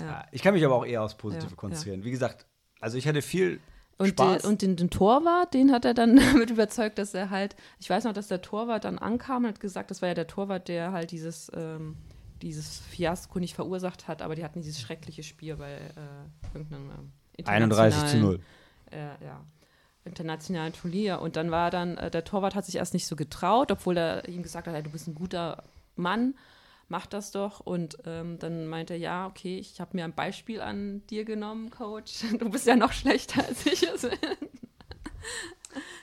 [0.00, 0.24] Ja.
[0.32, 2.02] Ich kann mich aber auch eher aufs Positive Ja, konzentrieren.
[2.02, 2.46] Wie gesagt,
[2.80, 3.60] also ich hatte viel
[3.98, 4.40] Und, Spaß.
[4.40, 7.90] den, und den, den Torwart, den hat er dann damit überzeugt, dass er halt, ich
[7.90, 10.68] weiß noch, dass der Torwart dann ankam und hat gesagt, das war ja der Torwart,
[10.68, 11.98] der halt dieses, ähm,
[12.40, 16.90] dieses Fiasko nicht verursacht hat, aber die hatten dieses schreckliche Spiel bei äh, irgendeinem
[17.36, 18.40] ähm, 31 zu 0.
[18.92, 19.44] äh, ja,
[20.04, 21.20] internationalen Turnier.
[21.20, 24.28] Und dann war dann, äh, der Torwart hat sich erst nicht so getraut, obwohl er
[24.28, 25.64] ihm gesagt hat, hey, du bist ein guter
[25.96, 26.34] Mann,
[26.88, 27.60] mach das doch.
[27.60, 31.70] Und ähm, dann meinte er, ja, okay, ich habe mir ein Beispiel an dir genommen,
[31.70, 32.24] Coach.
[32.38, 34.18] Du bist ja noch schlechter als ich es bin.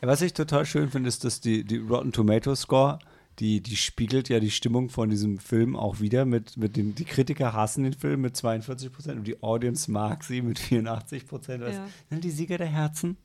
[0.01, 2.99] Was ich total schön finde, ist, dass die, die Rotten Tomato Score,
[3.39, 6.25] die, die spiegelt ja die Stimmung von diesem Film auch wieder.
[6.25, 10.23] Mit, mit den, die Kritiker hassen den Film mit 42 Prozent und die Audience mag
[10.23, 11.63] sie mit 84 Prozent.
[11.63, 11.87] Ja.
[12.09, 13.17] sind die Sieger der Herzen?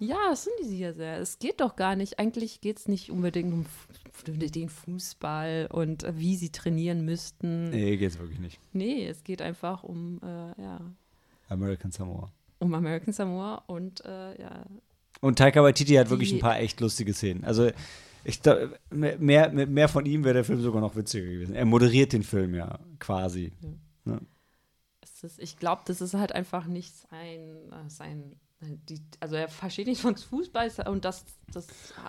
[0.00, 1.18] Ja, das sind die sicher sehr.
[1.18, 2.18] Es geht doch gar nicht.
[2.18, 3.66] Eigentlich geht es nicht unbedingt um
[4.26, 7.70] den Fußball und äh, wie sie trainieren müssten.
[7.70, 8.58] Nee, geht's wirklich nicht.
[8.72, 10.80] Nee, es geht einfach um, äh, ja,
[11.48, 12.32] American Samoa.
[12.58, 14.64] um American Samoa und äh, ja,
[15.20, 17.44] Und Taika Waititi hat wirklich Die- ein paar echt lustige Szenen.
[17.44, 17.70] Also
[18.24, 21.54] ich da- mehr, mehr, mehr von ihm wäre der Film sogar noch witziger gewesen.
[21.54, 23.52] Er moderiert den Film ja quasi.
[25.02, 29.48] es ist, ich glaube, das ist halt einfach nicht sein, äh, sein die, also er
[29.48, 31.66] versteht nicht von Fußball und das, das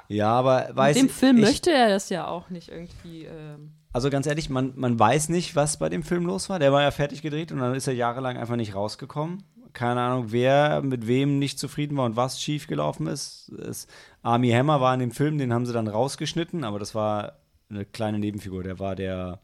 [0.10, 3.26] Ja, aber weiß mit dem Film ich, möchte er das ja auch nicht irgendwie.
[3.26, 6.60] Ähm, Also ganz ehrlich, man, man weiß nicht, was bei dem Film los war.
[6.60, 9.44] Der war ja fertig gedreht und dann ist er jahrelang einfach nicht rausgekommen.
[9.74, 13.50] Keine Ahnung, wer mit wem nicht zufrieden war und was schiefgelaufen ist.
[13.50, 13.88] Es,
[14.22, 17.38] Army Hammer war in dem Film, den haben sie dann rausgeschnitten, aber das war
[17.70, 18.64] eine kleine Nebenfigur.
[18.64, 19.40] Der war der,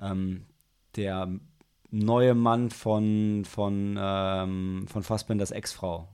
[0.00, 0.46] ähm,
[0.94, 1.28] der
[1.92, 6.08] neue Mann von, von, ähm, von Fassbenders Ex-Frau.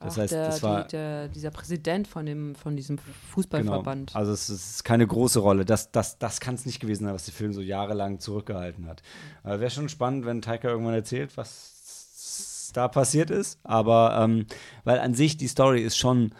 [0.00, 3.08] Das auch heißt, der, das war die, der, dieser Präsident von, dem, von diesem Genau.
[3.30, 4.16] Fußballverband.
[4.16, 5.64] Also es ist keine große Rolle.
[5.64, 9.02] Das, das, das kann es nicht gewesen sein, was der Film so jahrelang zurückgehalten hat.
[9.42, 14.46] Aber wäre schon spannend, wenn Taika irgendwann erzählt, was da passiert ist, aber ähm,
[14.82, 16.34] weil an sich die Story ist schon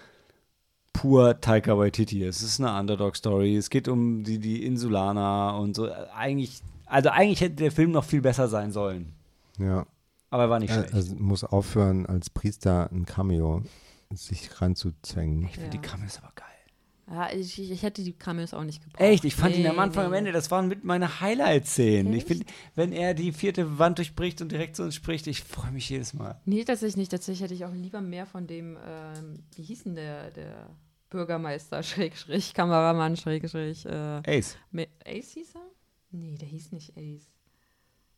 [0.92, 2.24] pur Taika Waititi.
[2.24, 3.56] Es ist eine Underdog-Story.
[3.56, 5.90] Es geht um die, die Insulaner und so.
[6.16, 6.62] Eigentlich,
[6.94, 9.12] also eigentlich hätte der Film noch viel besser sein sollen.
[9.58, 9.86] Ja.
[10.30, 10.94] Aber er war nicht Er, schlecht.
[10.94, 13.62] also muss aufhören, als Priester ein Cameo
[14.14, 15.44] sich ranzuzwängen.
[15.44, 16.48] ich finde die Cameos aber geil.
[17.10, 19.00] Ja, ich, ich hätte die Cameos auch nicht gebraucht.
[19.02, 20.08] Echt, ich fand ihn Nee, am Anfang, nee.
[20.08, 22.12] am Ende, das waren mit meine Highlight-Szenen.
[22.14, 25.70] Ich finde, wenn er die vierte Wand durchbricht und direkt zu uns spricht, ich freue
[25.70, 26.40] mich jedes Mal.
[26.46, 27.10] Nee, tatsächlich nicht.
[27.10, 30.70] Tatsächlich hätte ich auch lieber mehr von dem, ähm, wie hieß denn der, der
[31.10, 34.56] Bürgermeister, Schrägstrich, Kameramann, Schrägstrich, äh, Ace.
[35.06, 35.60] Ace hieß er?
[36.14, 37.30] Nee, der hieß nicht Ace.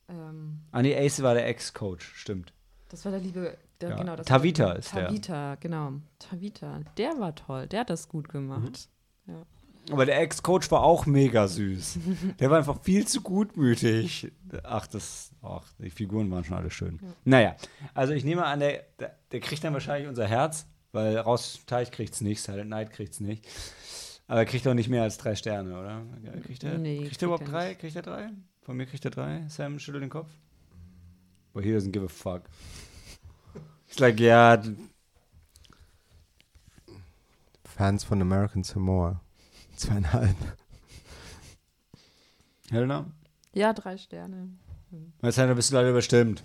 [0.09, 2.53] Ähm, Ah, nee, Ace war der Ex-Coach, stimmt.
[2.90, 4.16] das war der liebe, der, Ja, genau.
[4.16, 5.07] Tavita war ist der.
[5.09, 5.92] Tavita, genau.
[6.18, 8.88] Tavita, der war toll, der hat das gut gemacht.
[9.90, 11.99] Aber der Ex-Coach war auch mega süß.
[12.40, 14.32] Der war einfach viel zu gutmütig.
[14.64, 16.99] Ach, das, ach, die Figuren waren schon alle schön.
[17.24, 17.55] Naja,
[17.94, 21.92] also ich nehme an, der, der, der kriegt dann wahrscheinlich unser Herz, weil raus Teich
[21.92, 23.47] kriegt's nicht, Silent Night kriegt's nicht.
[24.29, 26.03] Aber er kriegt auch nicht mehr als drei Sterne, oder?
[26.43, 27.74] Kriegt er, Nee, kriegt kriegt er überhaupt er drei?
[27.74, 28.31] Kriegt er drei?
[28.62, 29.47] Von mir kriegt er drei?
[29.49, 30.29] Sam schüttelt den Kopf.
[31.53, 32.43] But he doesn't give a fuck.
[33.89, 34.74] It's like, ja, d-
[37.64, 39.20] Fans von American Samoa.
[39.77, 40.37] Zweieinhalb.
[42.70, 43.07] Helena?
[43.53, 44.49] Ja, drei Sterne.
[45.22, 46.43] Jetzt da bist du leider überstimmt.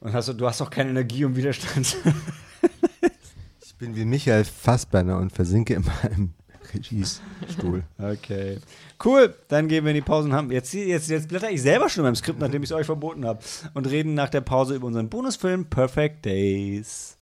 [0.00, 1.96] Und hast du, du hast auch keine Energie um Widerstand.
[3.78, 6.34] Bin wie Michael Fassbender und versinke in meinem
[6.74, 7.84] Regiestuhl.
[7.96, 8.58] Okay.
[9.04, 10.50] Cool, dann gehen wir in die Pause und haben.
[10.50, 13.38] Jetzt, jetzt, jetzt blätter ich selber schon meinem Skript, nachdem ich es euch verboten habe.
[13.74, 17.16] Und reden nach der Pause über unseren Bonusfilm Perfect Days.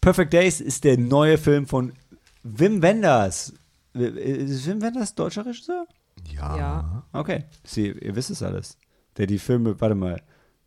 [0.00, 1.92] Perfect Days ist der neue Film von
[2.44, 3.52] Wim Wenders.
[3.94, 5.84] Ist Wim Wenders deutscher Regisseur?
[6.34, 6.56] Ja.
[6.56, 7.02] Ja.
[7.12, 8.78] Okay, Sie, ihr wisst es alles.
[9.16, 10.22] Der die Filme, warte mal,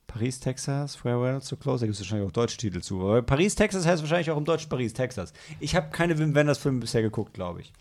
[0.08, 3.02] Paris, Texas, Farewell to Close, da gibt es wahrscheinlich auch deutsche Titel zu.
[3.02, 5.32] Aber Paris, Texas heißt wahrscheinlich auch im Deutschen Paris, Texas.
[5.60, 7.72] Ich habe keine Wim Wenders Filme bisher geguckt, glaube ich.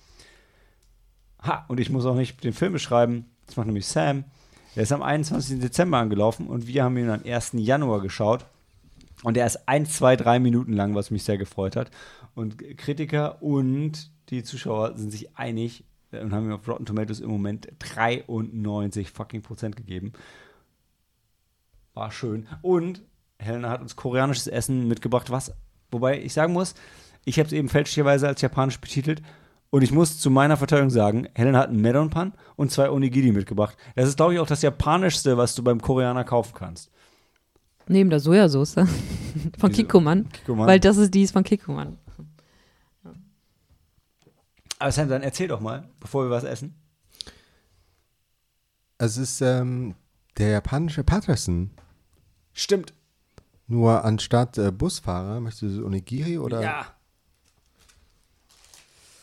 [1.42, 3.26] Ha, und ich muss auch nicht den Film beschreiben.
[3.46, 4.24] Das macht nämlich Sam.
[4.76, 5.58] Der ist am 21.
[5.58, 7.52] Dezember angelaufen und wir haben ihn am 1.
[7.54, 8.46] Januar geschaut.
[9.22, 11.90] Und er ist 1, 2, 3 Minuten lang, was mich sehr gefreut hat.
[12.34, 17.30] Und Kritiker und die Zuschauer sind sich einig und haben ihm auf Rotten Tomatoes im
[17.30, 20.12] Moment 93 fucking Prozent gegeben.
[21.94, 22.46] War schön.
[22.62, 23.02] Und
[23.38, 25.52] Helena hat uns koreanisches Essen mitgebracht, was,
[25.90, 26.74] wobei ich sagen muss,
[27.24, 29.22] ich habe es eben fälschlicherweise als japanisch betitelt.
[29.70, 33.30] Und ich muss zu meiner Verteidigung sagen, Helen hat einen Medon Pan und zwei Onigiri
[33.30, 33.76] mitgebracht.
[33.94, 36.90] Das ist, glaube ich, auch das japanischste, was du beim Koreaner kaufen kannst.
[37.86, 38.74] Neben der Sojasauce
[39.58, 39.72] von?
[39.72, 40.28] Kikkoman.
[40.28, 40.66] Kikkoman.
[40.66, 41.98] Weil das ist die ist von Kikkoman.
[44.80, 46.74] Aber Sam, dann erzähl doch mal, bevor wir was essen.
[48.98, 49.94] Es ist ähm,
[50.38, 51.70] der japanische Patterson.
[52.54, 52.94] Stimmt.
[53.66, 56.86] Nur anstatt äh, Busfahrer, möchtest du Onigiri oder Ja.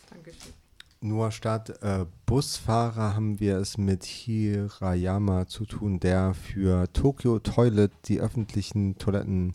[0.10, 0.54] Dankeschön.
[1.02, 7.92] nur statt äh, Busfahrer haben wir es mit Hirayama zu tun, der für Tokyo Toilet
[8.06, 9.54] die öffentlichen Toiletten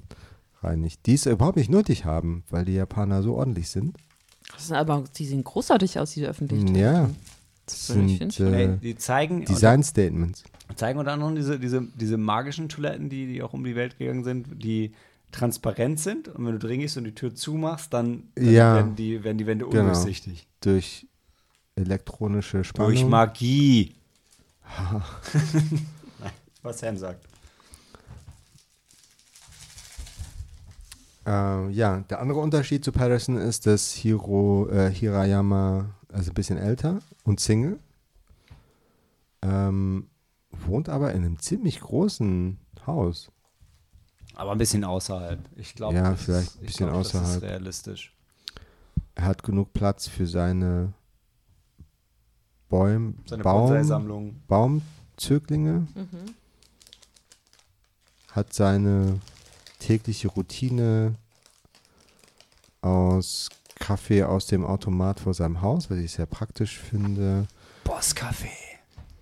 [0.63, 1.07] reinigt.
[1.07, 3.97] Die es überhaupt nicht nötig haben, weil die Japaner so ordentlich sind.
[4.55, 6.75] Das sind aber, die sehen großartig aus, diese öffentlichen.
[6.75, 7.17] Ja, Toiletten.
[7.67, 10.45] das würde ich sind äh, die zeigen, Design Statements.
[10.77, 14.25] zeigen unter anderem diese, diese, diese magischen Toiletten, die, die auch um die Welt gegangen
[14.25, 14.93] sind, die
[15.33, 16.29] transparent sind.
[16.29, 18.75] Und wenn du drin gehst und die Tür zumachst, dann, dann Ja.
[18.77, 19.81] werden, die, werden die Wände Genau.
[19.87, 20.47] undurchsichtig.
[20.61, 21.07] Durch
[21.75, 22.93] elektronische Spannung.
[22.93, 23.95] Durch Magie.
[26.21, 26.31] Nein,
[26.63, 27.27] was Sam sagt.
[31.27, 36.59] Äh, ja, der andere Unterschied zu Patterson ist, dass Hiro, äh, Hirayama also ein bisschen
[36.59, 37.79] älter und Single.
[39.43, 40.09] Ähm,
[40.51, 43.31] wohnt aber in einem ziemlich großen Haus.
[44.35, 45.39] Aber ein bisschen außerhalb.
[45.57, 47.37] Ich glaube, Ja, das vielleicht ist- ein ich bisschen glaub, Das außerhalb.
[47.37, 48.15] ist realistisch.
[49.15, 50.93] Er hat genug Platz für seine
[52.69, 54.41] Bäum, Seine Baum.
[54.49, 55.87] Baumzöglinge.
[55.95, 56.35] Mhm.
[58.33, 59.21] Hat seine
[59.83, 61.15] tägliche Routine
[62.81, 67.47] aus Kaffee aus dem Automat vor seinem Haus, was ich sehr praktisch finde.
[67.85, 68.49] Boss-Kaffee.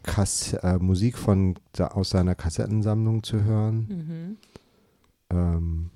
[0.03, 3.87] Kass äh, Musik von da, aus seiner Kassettensammlung zu hören.
[3.89, 4.37] Mhm.
[5.31, 5.91] Ähm,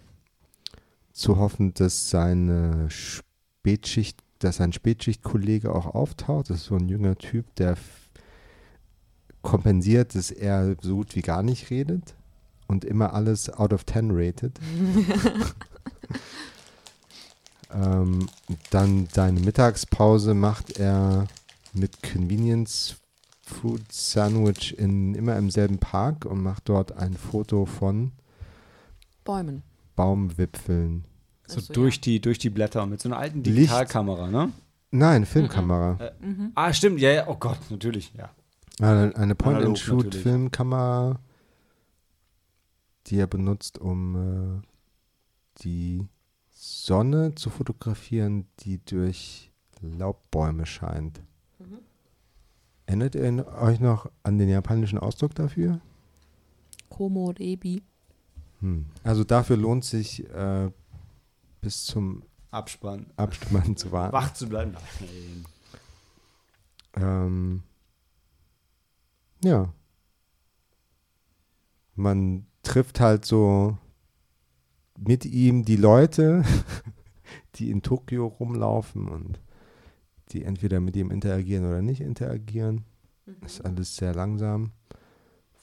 [1.13, 6.51] zu hoffen, dass seine Spätschicht, dass sein Spätschichtkollege auch auftaucht.
[6.51, 7.77] Das ist so ein junger Typ, der
[9.43, 12.15] kompensiert, dass er so gut wie gar nicht redet
[12.67, 14.59] und immer alles out of 10 rated.
[17.75, 18.29] Ähm,
[18.71, 21.27] dann seine Mittagspause macht er
[21.73, 22.97] mit Convenience
[23.43, 28.13] Food Sandwich in, immer im selben Park und macht dort ein Foto von
[29.25, 29.63] Bäumen.
[29.97, 31.05] Baumwipfeln.
[31.47, 32.01] So Ach so, durch, ja.
[32.03, 33.43] die, durch die Blätter mit so einer alten.
[33.43, 34.53] Digitalkamera, ne?
[34.93, 35.99] Nein, Filmkamera.
[36.01, 36.53] Äh, Mhm.
[36.55, 38.31] Ah, stimmt, ja, ja, oh Gott, natürlich, ja.
[38.81, 41.19] Eine, eine Point-and-Shoot-Filmkamera,
[43.07, 46.07] die er benutzt, um äh, die
[46.51, 49.51] Sonne zu fotografieren, die durch
[49.81, 51.21] Laubbäume scheint.
[51.59, 51.79] Mhm.
[52.87, 55.81] Erinnert ihr euch noch an den japanischen Ausdruck dafür?
[56.89, 57.83] Komo Rebi.
[58.61, 58.87] Hm.
[59.03, 60.71] Also dafür lohnt sich äh,
[61.61, 63.07] bis zum Abspann.
[63.17, 64.13] Abspann zu warten.
[64.13, 64.75] Wach zu bleiben.
[65.01, 65.45] Nein.
[66.97, 67.63] Ähm,
[69.43, 69.73] ja.
[71.97, 73.79] Man trifft halt so
[74.99, 76.45] mit ihm die Leute,
[77.57, 79.41] die in Tokio rumlaufen und
[80.31, 82.85] die entweder mit ihm interagieren oder nicht interagieren.
[83.45, 84.73] Ist alles sehr langsam.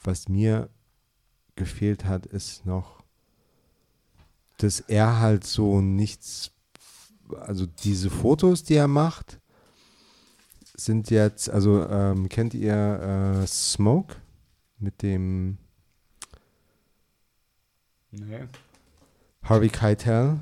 [0.02, 0.68] Was mir
[1.56, 3.02] gefehlt hat, ist noch,
[4.58, 6.52] dass er halt so nichts,
[7.38, 9.40] also diese Fotos, die er macht,
[10.74, 14.16] sind jetzt, also ähm, kennt ihr äh, Smoke
[14.78, 15.58] mit dem
[18.12, 18.46] Nee.
[19.42, 20.38] Harvey Keitel,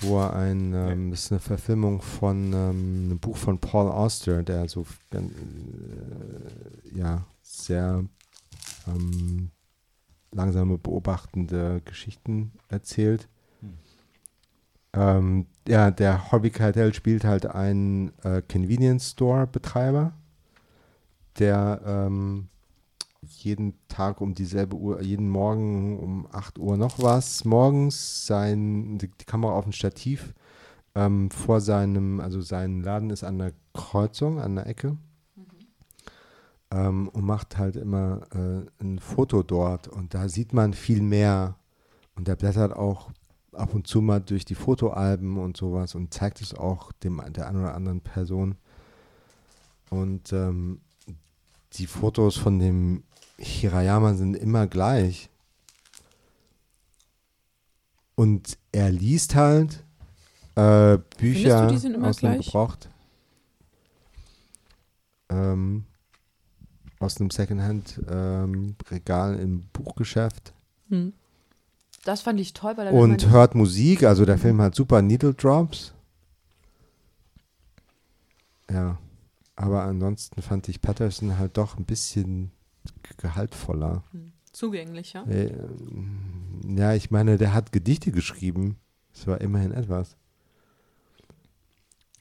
[0.00, 4.42] wo er ein, ähm, das ist eine Verfilmung von ähm, einem Buch von Paul Auster,
[4.42, 5.20] der so äh,
[6.94, 8.04] ja sehr
[8.88, 9.50] ähm,
[10.32, 13.28] langsame beobachtende Geschichten erzählt.
[13.60, 13.78] Hm.
[14.94, 20.14] Ähm, ja, der Harvey Keitel spielt halt einen äh, Convenience Store Betreiber,
[21.38, 22.48] der ähm,
[23.22, 29.08] jeden Tag um dieselbe Uhr, jeden Morgen um 8 Uhr noch was, morgens sein, die,
[29.08, 30.34] die Kamera auf ein Stativ
[30.94, 34.96] ähm, vor seinem, also sein Laden ist an der Kreuzung, an der Ecke.
[36.70, 39.88] Ähm, und macht halt immer äh, ein Foto dort.
[39.88, 41.56] Und da sieht man viel mehr.
[42.14, 43.10] Und der blättert auch
[43.52, 47.48] ab und zu mal durch die Fotoalben und sowas und zeigt es auch dem der
[47.48, 48.56] einen oder anderen Person.
[49.90, 50.80] Und ähm,
[51.74, 53.02] die Fotos von dem
[53.42, 55.28] Hirayama sind immer gleich.
[58.14, 59.82] Und er liest halt
[60.54, 62.44] äh, Bücher die sind immer aus einem gleich?
[62.46, 62.90] gebraucht.
[65.30, 65.84] Ähm,
[66.98, 70.52] aus einem Secondhand-Regal im Buchgeschäft.
[70.88, 71.14] Hm.
[72.04, 75.92] Das fand ich toll, weil Und hört Musik, also der Film hat super Needle Drops.
[78.70, 78.98] Ja,
[79.56, 82.50] aber ansonsten fand ich Patterson halt doch ein bisschen
[83.16, 84.04] gehaltvoller.
[84.52, 85.24] zugänglich, ja.
[85.24, 85.52] Äh,
[86.66, 88.76] Ja, ich meine, der hat Gedichte geschrieben.
[89.12, 90.16] Das war immerhin etwas.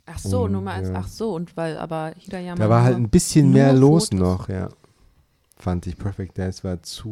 [0.06, 0.96] Ach so, Und, nur mal als, ja.
[0.96, 2.60] ach so, und weil, aber Hirayama.
[2.60, 4.20] Da war halt ein bisschen mehr los Fotos.
[4.20, 4.70] noch, ja.
[5.56, 7.08] Fand ich Perfect Days war zu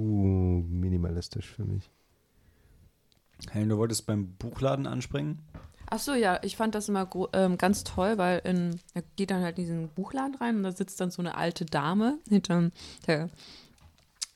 [0.67, 1.89] minimalistisch für mich.
[3.51, 5.39] Helen, du wolltest beim Buchladen anspringen?
[5.91, 9.41] Ach so, ja, ich fand das immer ähm, ganz toll, weil in, er geht dann
[9.41, 12.69] halt in diesen Buchladen rein und da sitzt dann so eine alte Dame hinter
[13.07, 13.29] der,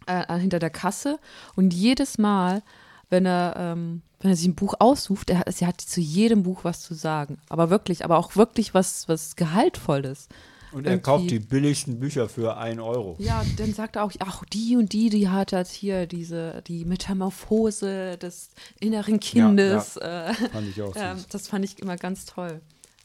[0.08, 1.20] äh, hinter der Kasse
[1.56, 2.64] und jedes Mal,
[3.12, 6.64] wenn er, ähm, wenn er sich ein Buch aussucht, er, sie hat zu jedem Buch
[6.64, 7.38] was zu sagen.
[7.50, 10.30] Aber wirklich, aber auch wirklich was, was Gehaltvolles.
[10.74, 13.16] Und er kauft die billigsten Bücher für 1 Euro.
[13.20, 16.84] Ja, dann sagt er auch, ach, die und die, die hat jetzt hier diese, die
[16.84, 18.50] Metamorphose des
[18.80, 19.98] inneren Kindes.
[19.98, 21.28] Äh, Fand ich auch ja, süß.
[21.28, 22.60] das fand ich immer ganz toll.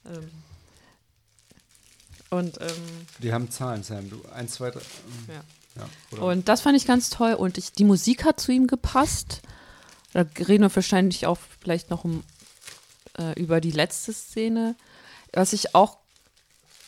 [0.07, 0.31] Ähm,
[2.31, 2.69] und, ähm,
[3.23, 4.09] Die haben Zahlen, Sam.
[4.09, 4.81] Du, 1, 2, 3.
[5.29, 5.35] Ja.
[5.77, 6.23] ja oder?
[6.23, 7.35] und das fand ich ganz toll.
[7.35, 9.43] Und ich, die Musik hat zu ihm gepasst.
[10.13, 12.25] Da reden wir wahrscheinlich auch vielleicht noch um,
[13.19, 14.75] äh, über die letzte Szene.
[15.33, 15.99] Was ich auch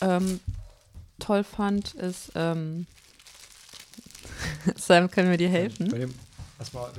[0.00, 0.40] ähm,
[1.20, 2.86] toll fand, ist, ähm,
[4.76, 5.88] Sam, können wir dir helfen?
[5.88, 6.14] Bei dem,
[6.58, 6.90] erstmal,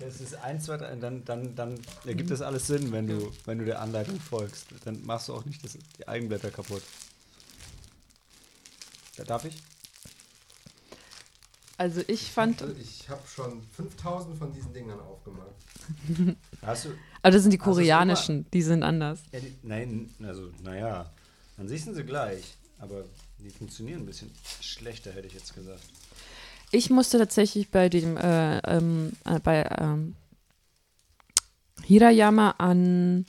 [0.00, 3.58] es ist 1, 2, 3, dann, dann, dann ergibt das alles Sinn, wenn du, wenn
[3.58, 4.66] du der Anleitung folgst.
[4.84, 6.82] Dann machst du auch nicht das, die Eigenblätter kaputt.
[9.16, 9.56] Da darf ich?
[11.80, 15.54] Also ich fand, Ich habe schon 5000 von diesen Dingern aufgemacht.
[16.62, 16.90] Hast du.
[17.22, 19.20] aber das sind die du's koreanischen, die sind anders.
[19.32, 21.10] Ja, die, nein, also, naja.
[21.56, 23.04] An sich sind sie gleich, aber
[23.42, 24.30] die funktionieren ein bisschen
[24.60, 25.82] schlechter, hätte ich jetzt gesagt.
[26.70, 30.14] Ich musste tatsächlich bei dem, äh, ähm, äh, bei ähm,
[31.84, 33.26] Hirayama an,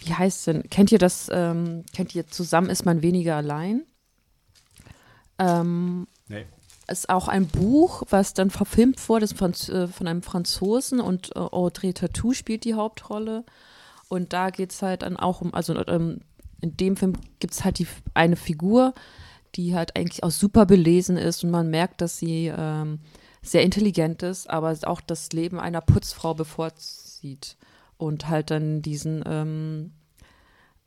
[0.00, 3.84] wie heißt denn, kennt ihr das, ähm, kennt ihr Zusammen ist man weniger allein?
[5.38, 6.46] Ähm, Nee.
[6.88, 11.34] ist auch ein Buch, was dann verfilmt wurde, ist von, äh, von einem Franzosen und
[11.36, 13.44] äh, Audrey Tatou spielt die Hauptrolle.
[14.08, 16.20] Und da geht es halt dann auch um, also ähm,
[16.60, 18.94] in dem Film gibt es halt die, eine Figur,
[19.54, 23.00] die halt eigentlich auch super belesen ist und man merkt, dass sie ähm,
[23.42, 27.56] sehr intelligent ist, aber auch das Leben einer Putzfrau bevorzieht
[27.96, 29.92] und halt dann diesen ähm,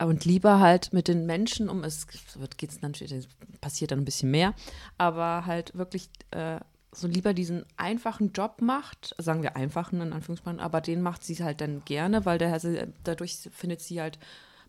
[0.00, 2.06] und lieber halt mit den Menschen um es
[2.36, 3.26] wird geht's natürlich
[3.60, 4.54] passiert dann ein bisschen mehr,
[4.96, 6.60] aber halt wirklich äh,
[6.92, 11.42] so lieber diesen einfachen Job macht, sagen wir einfachen in Anführungszeichen, aber den macht sie
[11.42, 12.58] halt dann gerne, weil der,
[13.04, 14.18] dadurch findet sie halt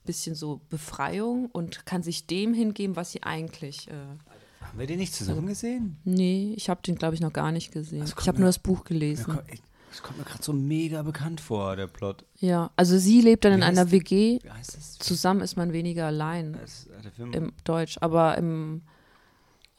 [0.06, 3.88] bisschen so Befreiung und kann sich dem hingeben, was sie eigentlich.
[3.90, 3.94] Äh,
[4.62, 5.98] Haben wir den nicht zusammen gesehen?
[6.04, 8.04] nee, ich habe den glaube ich noch gar nicht gesehen.
[8.06, 9.38] Ich habe nur das Buch gelesen.
[9.92, 12.24] Das kommt mir gerade so mega bekannt vor, der Plot.
[12.38, 13.92] Ja, also sie lebt dann Wie in einer die?
[13.94, 14.40] WG.
[14.44, 15.00] Wie heißt das?
[15.00, 17.34] Zusammen ist man weniger allein Das, äh, der Film.
[17.34, 18.84] im Deutsch, aber im,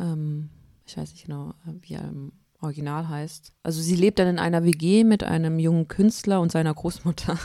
[0.01, 0.49] ähm,
[0.85, 3.53] ich weiß nicht genau, äh, wie er im Original heißt.
[3.63, 7.39] Also sie lebt dann in einer WG mit einem jungen Künstler und seiner Großmutter.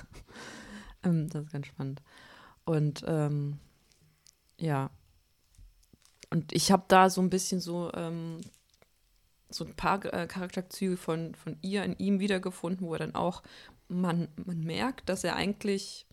[1.04, 2.02] ähm, das ist ganz spannend.
[2.66, 3.60] Und ähm,
[4.58, 4.90] ja.
[6.30, 8.42] Und ich habe da so ein bisschen so, ähm,
[9.50, 13.44] so ein paar äh, Charakterzüge von, von ihr in ihm wiedergefunden, wo er dann auch,
[13.88, 16.06] man, man merkt, dass er eigentlich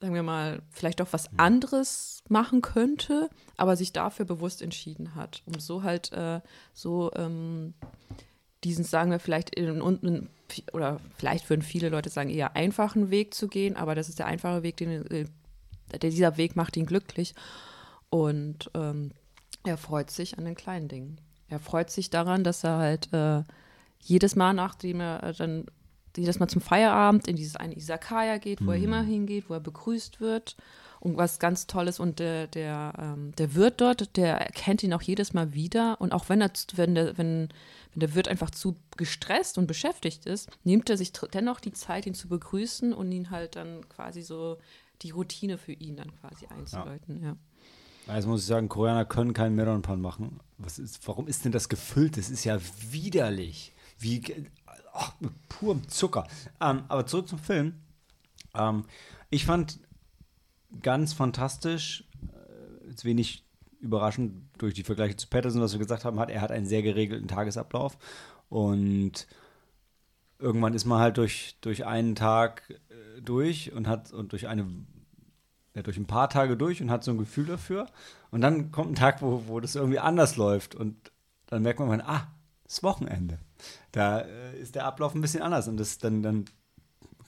[0.00, 5.42] sagen wir mal, vielleicht auch was anderes machen könnte, aber sich dafür bewusst entschieden hat,
[5.44, 6.40] um so halt äh,
[6.72, 7.74] so ähm,
[8.64, 10.28] diesen, sagen wir vielleicht, in, in,
[10.72, 14.26] oder vielleicht würden viele Leute sagen, eher einfachen Weg zu gehen, aber das ist der
[14.26, 15.26] einfache Weg, den, äh,
[15.98, 17.34] dieser Weg macht ihn glücklich.
[18.08, 19.12] Und ähm,
[19.64, 21.20] er freut sich an den kleinen Dingen.
[21.48, 23.42] Er freut sich daran, dass er halt äh,
[24.00, 25.66] jedes Mal, nachdem er äh, dann
[26.16, 29.60] jedes Mal zum Feierabend in dieses eine Isakaya geht, wo er immer hingeht, wo er
[29.60, 30.56] begrüßt wird.
[30.98, 35.00] Und was ganz Tolles und der, der, ähm, der Wirt dort, der erkennt ihn auch
[35.00, 35.98] jedes Mal wieder.
[35.98, 37.48] Und auch wenn er, wenn der, wenn,
[37.94, 42.06] wenn der Wirt einfach zu gestresst und beschäftigt ist, nimmt er sich dennoch die Zeit,
[42.06, 44.58] ihn zu begrüßen und ihn halt dann quasi so
[45.02, 47.22] die Routine für ihn dann quasi einzuleiten.
[47.22, 47.36] Ja.
[48.06, 50.40] Also muss ich sagen, Koreaner können keinen Melonpan machen.
[50.58, 52.16] Was ist, warum ist denn das gefüllt?
[52.16, 52.58] Das ist ja
[52.90, 53.72] widerlich.
[53.98, 54.22] Wie
[54.92, 56.26] ach, mit purem Zucker.
[56.60, 57.74] Ähm, aber zurück zum Film.
[58.54, 58.84] Ähm,
[59.30, 59.80] ich fand
[60.82, 63.44] ganz fantastisch, äh, jetzt wenig
[63.80, 66.82] überraschend durch die Vergleiche zu Patterson, was wir gesagt haben, hat er hat einen sehr
[66.82, 67.96] geregelten Tagesablauf
[68.48, 69.26] und
[70.38, 72.80] irgendwann ist man halt durch, durch einen Tag
[73.22, 74.66] durch und hat und durch eine
[75.74, 77.86] ja, durch ein paar Tage durch und hat so ein Gefühl dafür.
[78.30, 80.74] Und dann kommt ein Tag, wo, wo das irgendwie anders läuft.
[80.74, 81.12] Und
[81.46, 82.28] dann merkt man, ah,
[82.66, 83.38] ist Wochenende.
[83.92, 85.68] Da äh, ist der Ablauf ein bisschen anders.
[85.68, 86.44] Und das, dann, dann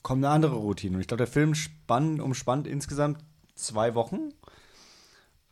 [0.01, 0.95] kommt eine andere Routine.
[0.95, 3.23] Und ich glaube, der Film spann, umspannt insgesamt
[3.55, 4.33] zwei Wochen.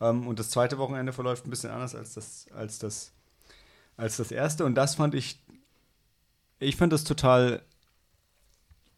[0.00, 3.12] Ähm, und das zweite Wochenende verläuft ein bisschen anders als das, als das,
[3.96, 4.64] als das erste.
[4.66, 5.42] Und das fand ich,
[6.58, 7.62] ich fand das total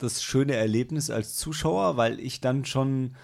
[0.04, 3.14] das schöne Erlebnis als Zuschauer, weil ich dann schon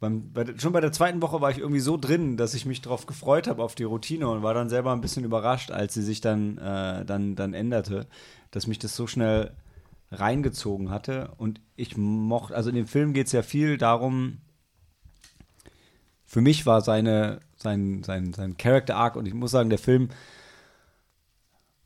[0.00, 2.80] beim, bei, schon bei der zweiten Woche war ich irgendwie so drin, dass ich mich
[2.80, 6.02] darauf gefreut habe, auf die Routine und war dann selber ein bisschen überrascht, als sie
[6.02, 8.06] sich dann, äh, dann, dann änderte,
[8.50, 9.52] dass mich das so schnell
[10.10, 11.32] reingezogen hatte.
[11.36, 14.38] Und ich mochte, also in dem Film geht es ja viel darum,
[16.24, 20.08] für mich war seine, sein, sein, sein Character Arc, und ich muss sagen, der Film,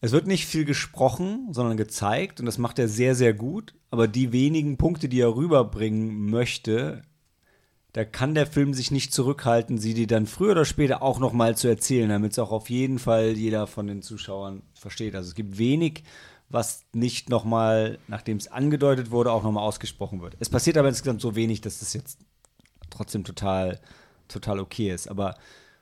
[0.04, 3.72] es wird nicht viel gesprochen, sondern gezeigt, und das macht er sehr, sehr gut.
[3.90, 7.00] Aber die wenigen Punkte, die er rüberbringen möchte,
[7.94, 11.32] da kann der Film sich nicht zurückhalten, sie die dann früher oder später auch noch
[11.32, 15.14] mal zu erzählen, damit es auch auf jeden Fall jeder von den Zuschauern versteht.
[15.14, 16.04] Also es gibt wenig,
[16.50, 20.36] was nicht noch mal, nachdem es angedeutet wurde, auch noch mal ausgesprochen wird.
[20.38, 22.18] Es passiert aber insgesamt so wenig, dass das jetzt
[22.90, 23.80] trotzdem total,
[24.28, 25.08] total okay ist.
[25.08, 25.34] Aber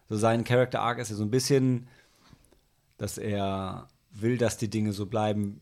[0.09, 1.89] so sein Character Arc ist ja so ein bisschen,
[2.99, 5.61] dass er will, dass die Dinge so bleiben,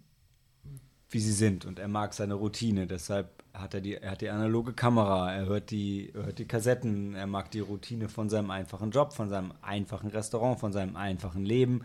[1.10, 1.64] wie sie sind.
[1.64, 2.86] Und er mag seine Routine.
[2.86, 7.14] Deshalb hat er die, er hat die analoge Kamera, er hört die, hört die Kassetten,
[7.14, 11.44] er mag die Routine von seinem einfachen Job, von seinem einfachen Restaurant, von seinem einfachen
[11.44, 11.82] Leben.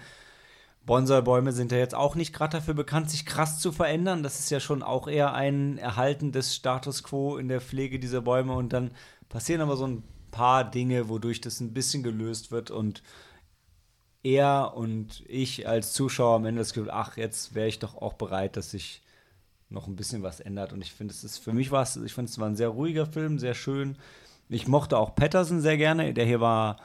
[0.86, 4.22] Bonsai-Bäume sind ja jetzt auch nicht gerade dafür bekannt, sich krass zu verändern.
[4.22, 8.22] Das ist ja schon auch eher ein Erhalten des Status quo in der Pflege dieser
[8.22, 8.54] Bäume.
[8.54, 8.92] Und dann
[9.28, 13.02] passieren aber so ein paar Dinge, wodurch das ein bisschen gelöst wird und
[14.26, 18.14] er und ich als Zuschauer am Ende das Gefühl, ach, jetzt wäre ich doch auch
[18.14, 19.04] bereit, dass sich
[19.70, 20.74] noch ein bisschen was ändert.
[20.74, 22.70] Und ich finde, es ist für mich war es, ich finde, es war ein sehr
[22.70, 23.98] ruhiger Film, sehr schön.
[24.50, 26.14] Ich mochte auch Patterson sehr gerne.
[26.14, 26.78] Der hier war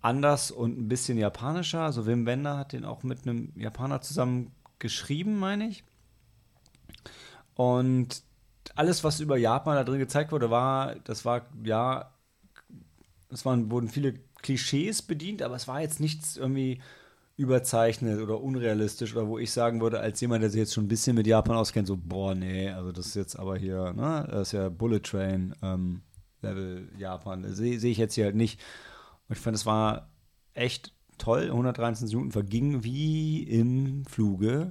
[0.00, 1.80] anders und ein bisschen japanischer.
[1.80, 5.82] Also Wim Wender hat den auch mit einem Japaner zusammen geschrieben, meine ich.
[7.54, 8.22] Und
[8.76, 12.12] alles, was über Japan da drin gezeigt wurde, war, das war ja,
[13.30, 16.80] es waren, wurden viele Klischees bedient, aber es war jetzt nichts irgendwie
[17.36, 20.88] überzeichnet oder unrealistisch oder wo ich sagen würde, als jemand, der sich jetzt schon ein
[20.88, 24.48] bisschen mit Japan auskennt, so, boah, nee, also das ist jetzt aber hier, ne, das
[24.48, 26.02] ist ja Bullet Train ähm,
[26.40, 28.60] Level Japan, sehe seh ich jetzt hier halt nicht.
[29.28, 30.08] Und ich fand, es war
[30.54, 31.44] echt toll.
[31.50, 34.70] 113 Minuten vergingen wie im Fluge.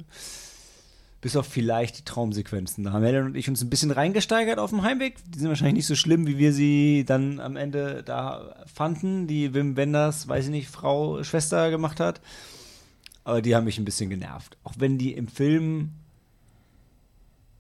[1.26, 2.84] Bis auf vielleicht die Traumsequenzen.
[2.84, 5.16] Da haben Helen und ich uns ein bisschen reingesteigert auf dem Heimweg.
[5.34, 9.56] Die sind wahrscheinlich nicht so schlimm, wie wir sie dann am Ende da fanden, die
[9.56, 12.22] Wim Wenders, weiß ich nicht, Frau, Schwester gemacht hat.
[13.24, 14.56] Aber die haben mich ein bisschen genervt.
[14.64, 15.94] Auch wenn die im Film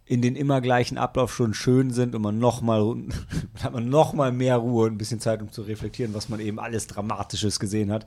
[0.05, 2.81] in den immer gleichen Ablauf schon schön sind und man noch mal
[3.63, 6.39] hat man noch mal mehr Ruhe und ein bisschen Zeit, um zu reflektieren, was man
[6.39, 8.05] eben alles Dramatisches gesehen hat.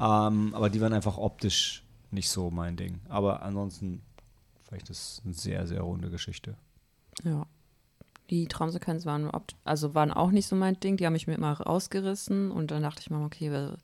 [0.00, 3.00] Ähm, aber die waren einfach optisch nicht so mein Ding.
[3.10, 4.00] Aber ansonsten
[4.66, 6.56] vielleicht ist eine sehr, sehr runde Geschichte.
[7.22, 7.46] Ja.
[8.30, 9.30] Die Traumsequenzen waren,
[9.64, 10.96] also waren auch nicht so mein Ding.
[10.96, 13.76] Die haben mich mir immer rausgerissen und dann dachte ich mir, okay,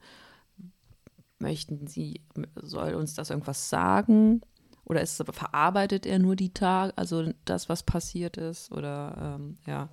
[1.39, 2.21] möchten Sie,
[2.55, 4.41] soll uns das irgendwas sagen?
[4.83, 8.69] Oder ist, verarbeitet er nur die Tage, also das, was passiert ist?
[8.73, 9.89] Oder ähm, ja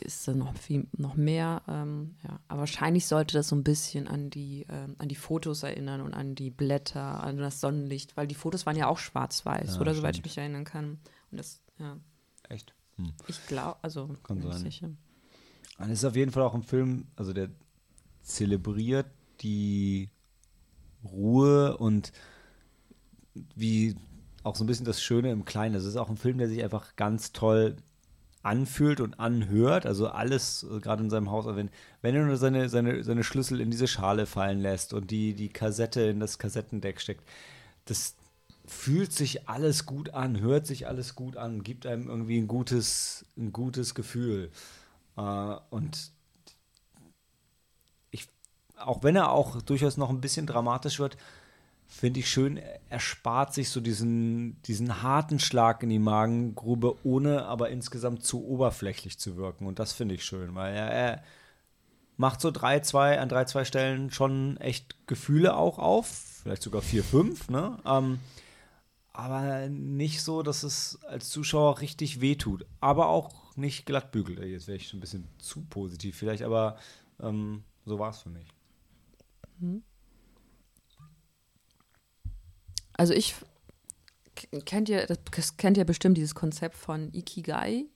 [0.00, 1.62] ist da noch viel, noch mehr.
[1.68, 2.40] Ähm, ja.
[2.48, 6.14] Aber wahrscheinlich sollte das so ein bisschen an die, ähm, an die Fotos erinnern und
[6.14, 9.94] an die Blätter, an das Sonnenlicht, weil die Fotos waren ja auch schwarz-weiß, ja, oder
[9.94, 10.98] soweit ich mich erinnern kann.
[11.30, 11.96] Und das, ja.
[12.48, 12.74] Echt?
[12.96, 13.12] Hm.
[13.28, 14.58] Ich glaube, also kann sein.
[14.58, 14.90] Sicher.
[15.78, 17.50] Und es ist auf jeden Fall auch ein Film, also der
[18.22, 19.06] zelebriert
[19.40, 20.10] die
[21.04, 22.12] Ruhe und
[23.54, 23.96] wie
[24.42, 25.74] auch so ein bisschen das Schöne im Kleinen.
[25.74, 27.76] Es ist auch ein Film, der sich einfach ganz toll
[28.42, 31.70] anfühlt und anhört, also alles äh, gerade in seinem Haus, wenn,
[32.00, 35.50] wenn er nur seine, seine, seine Schlüssel in diese Schale fallen lässt und die, die
[35.50, 37.22] Kassette in das Kassettendeck steckt,
[37.84, 38.14] das
[38.64, 43.26] fühlt sich alles gut an, hört sich alles gut an, gibt einem irgendwie ein gutes,
[43.36, 44.50] ein gutes Gefühl.
[45.16, 46.12] Äh, und
[48.10, 48.28] ich,
[48.76, 51.18] auch wenn er auch durchaus noch ein bisschen dramatisch wird,
[51.90, 57.44] finde ich schön, er spart sich so diesen, diesen harten Schlag in die Magengrube, ohne
[57.46, 59.66] aber insgesamt zu oberflächlich zu wirken.
[59.66, 61.22] Und das finde ich schön, weil er, er
[62.16, 66.06] macht so drei, zwei, an drei, zwei Stellen schon echt Gefühle auch auf,
[66.42, 67.76] vielleicht sogar vier, fünf, ne?
[67.84, 68.20] Ähm,
[69.12, 72.64] aber nicht so, dass es als Zuschauer richtig wehtut.
[72.80, 74.38] Aber auch nicht glattbügelt.
[74.38, 76.78] Jetzt wäre ich schon ein bisschen zu positiv vielleicht, aber
[77.20, 78.46] ähm, so war es für mich.
[79.58, 79.82] Mhm.
[83.00, 83.34] Also ich
[84.66, 87.86] kennt ihr, das kennt ihr bestimmt dieses Konzept von Ikigai,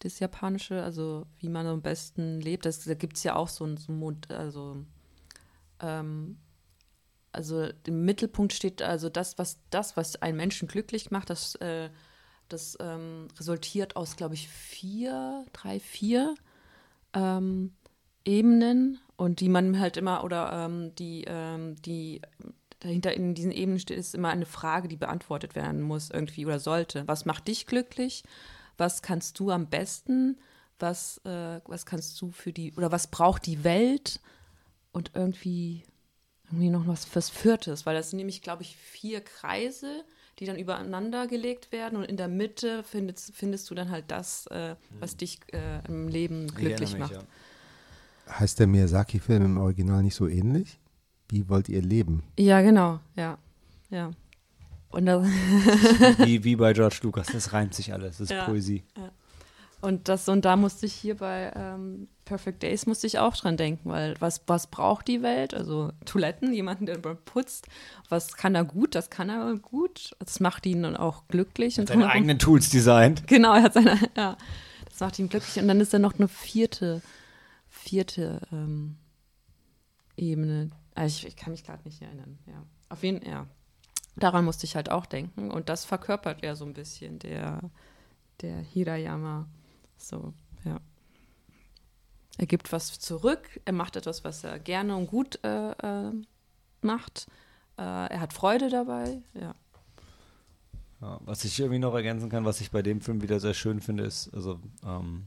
[0.00, 2.66] das japanische, also wie man am besten lebt.
[2.66, 4.76] Das, da gibt es ja auch so ein, so ein also
[5.80, 6.36] ähm,
[7.32, 11.88] also im Mittelpunkt steht also das, was das, was einen Menschen glücklich macht, das, äh,
[12.50, 16.34] das ähm, resultiert aus, glaube ich, vier, drei, vier
[17.14, 17.72] ähm,
[18.26, 22.20] Ebenen und die man halt immer oder ähm, die, ähm, die
[22.82, 26.58] dahinter in diesen Ebenen steht, ist immer eine Frage, die beantwortet werden muss irgendwie oder
[26.58, 27.06] sollte.
[27.06, 28.24] Was macht dich glücklich?
[28.76, 30.38] Was kannst du am besten?
[30.78, 34.20] Was, äh, was kannst du für die, oder was braucht die Welt?
[34.90, 35.84] Und irgendwie,
[36.46, 40.04] irgendwie noch was, was Viertes, weil das sind nämlich, glaube ich, vier Kreise,
[40.38, 44.46] die dann übereinander gelegt werden und in der Mitte findest, findest du dann halt das,
[44.48, 47.12] äh, was dich äh, im Leben glücklich macht.
[47.12, 47.22] Mich,
[48.26, 48.38] ja.
[48.38, 50.78] Heißt der Miyazaki-Film im Original nicht so ähnlich?
[51.28, 52.22] Wie wollt ihr leben?
[52.38, 53.38] Ja, genau, ja.
[53.90, 54.10] Ja.
[54.90, 58.84] Und das wie, wie bei George Lucas, das reimt sich alles, das ist ja, Poesie.
[58.96, 59.10] Ja.
[59.80, 63.56] Und das, und da musste ich hier bei ähm, Perfect Days musste ich auch dran
[63.56, 65.54] denken, weil was, was braucht die Welt?
[65.54, 67.66] Also Toiletten, jemanden, der putzt,
[68.08, 70.12] was kann er gut, das kann er gut.
[70.20, 71.78] Das macht ihn dann auch glücklich.
[71.78, 73.26] Er hat seine eigenen Tools designt.
[73.26, 74.36] Genau, er hat seine, ja.
[74.88, 75.60] Das macht ihn glücklich.
[75.60, 77.02] Und dann ist da noch eine vierte,
[77.68, 78.96] vierte ähm,
[80.16, 82.62] Ebene, also ich, ich kann mich gerade nicht erinnern, ja.
[82.88, 83.46] Auf jeden Fall, ja.
[84.16, 85.50] Daran musste ich halt auch denken.
[85.50, 87.60] Und das verkörpert er so ein bisschen, der,
[88.42, 89.48] der Hirayama.
[89.96, 90.80] So, ja.
[92.38, 96.12] Er gibt was zurück, er macht etwas, was er gerne und gut äh, äh,
[96.80, 97.26] macht.
[97.78, 99.54] Äh, er hat Freude dabei, ja.
[101.00, 101.20] ja.
[101.24, 104.04] Was ich irgendwie noch ergänzen kann, was ich bei dem Film wieder sehr schön finde,
[104.04, 105.26] ist, also ähm,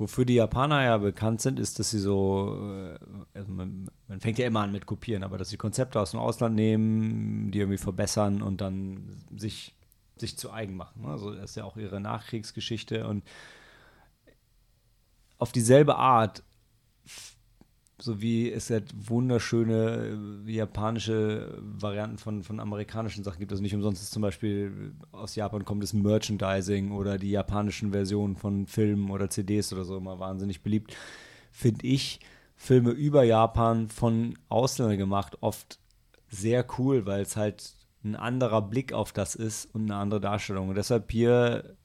[0.00, 2.98] Wofür die Japaner ja bekannt sind, ist, dass sie so, äh,
[3.34, 6.20] also man, man, fängt ja immer an mit Kopieren, aber dass sie Konzepte aus dem
[6.20, 9.76] Ausland nehmen, die irgendwie verbessern und dann sich,
[10.16, 11.04] sich zu eigen machen.
[11.04, 13.24] Also das ist ja auch ihre Nachkriegsgeschichte und
[15.36, 16.42] auf dieselbe Art
[18.00, 23.52] so wie es halt wunderschöne äh, japanische Varianten von, von amerikanischen Sachen gibt.
[23.52, 28.36] Also nicht umsonst ist zum Beispiel aus Japan kommt das Merchandising oder die japanischen Versionen
[28.36, 30.96] von Filmen oder CDs oder so immer wahnsinnig beliebt.
[31.52, 32.20] Finde ich,
[32.56, 35.78] Filme über Japan von Ausländern gemacht, oft
[36.28, 37.74] sehr cool, weil es halt
[38.04, 40.68] ein anderer Blick auf das ist und eine andere Darstellung.
[40.68, 41.76] Und deshalb hier,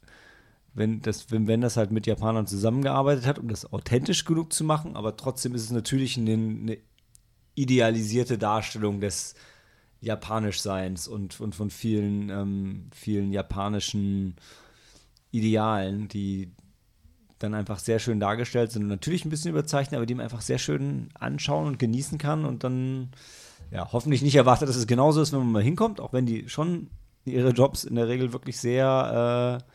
[0.75, 4.95] wenn das, wenn, wenn halt mit Japanern zusammengearbeitet hat, um das authentisch genug zu machen,
[4.95, 6.77] aber trotzdem ist es natürlich eine, eine
[7.55, 9.35] idealisierte Darstellung des
[10.01, 14.35] Japanischseins und, und von vielen, ähm, vielen japanischen
[15.31, 16.51] Idealen, die
[17.39, 20.41] dann einfach sehr schön dargestellt sind und natürlich ein bisschen überzeichnet, aber die man einfach
[20.41, 23.11] sehr schön anschauen und genießen kann und dann
[23.71, 26.49] ja, hoffentlich nicht erwartet, dass es genauso ist, wenn man mal hinkommt, auch wenn die
[26.49, 26.89] schon
[27.25, 29.71] ihre Jobs in der Regel wirklich sehr, äh,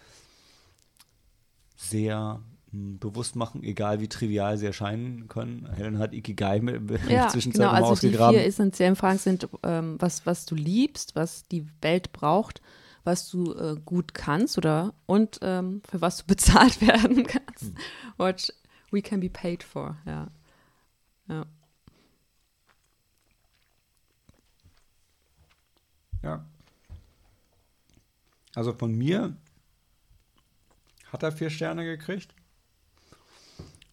[1.81, 2.41] sehr
[2.73, 5.69] mh, bewusst machen, egal wie trivial sie erscheinen können.
[5.75, 7.73] Helen hat Ikigai mit, mit Ja, Zwischenzeit genau.
[7.73, 8.37] Also die ausgegraben.
[8.37, 12.61] vier essentiellen Fragen sind, ähm, was, was du liebst, was die Welt braucht,
[13.05, 17.63] was du äh, gut kannst oder und ähm, für was du bezahlt werden kannst.
[17.63, 17.75] Hm.
[18.19, 18.53] What
[18.91, 20.29] we can be paid for, ja.
[21.29, 21.47] Ja.
[26.23, 26.45] Ja.
[28.55, 29.37] Also von mir
[31.13, 32.35] hat er vier Sterne gekriegt.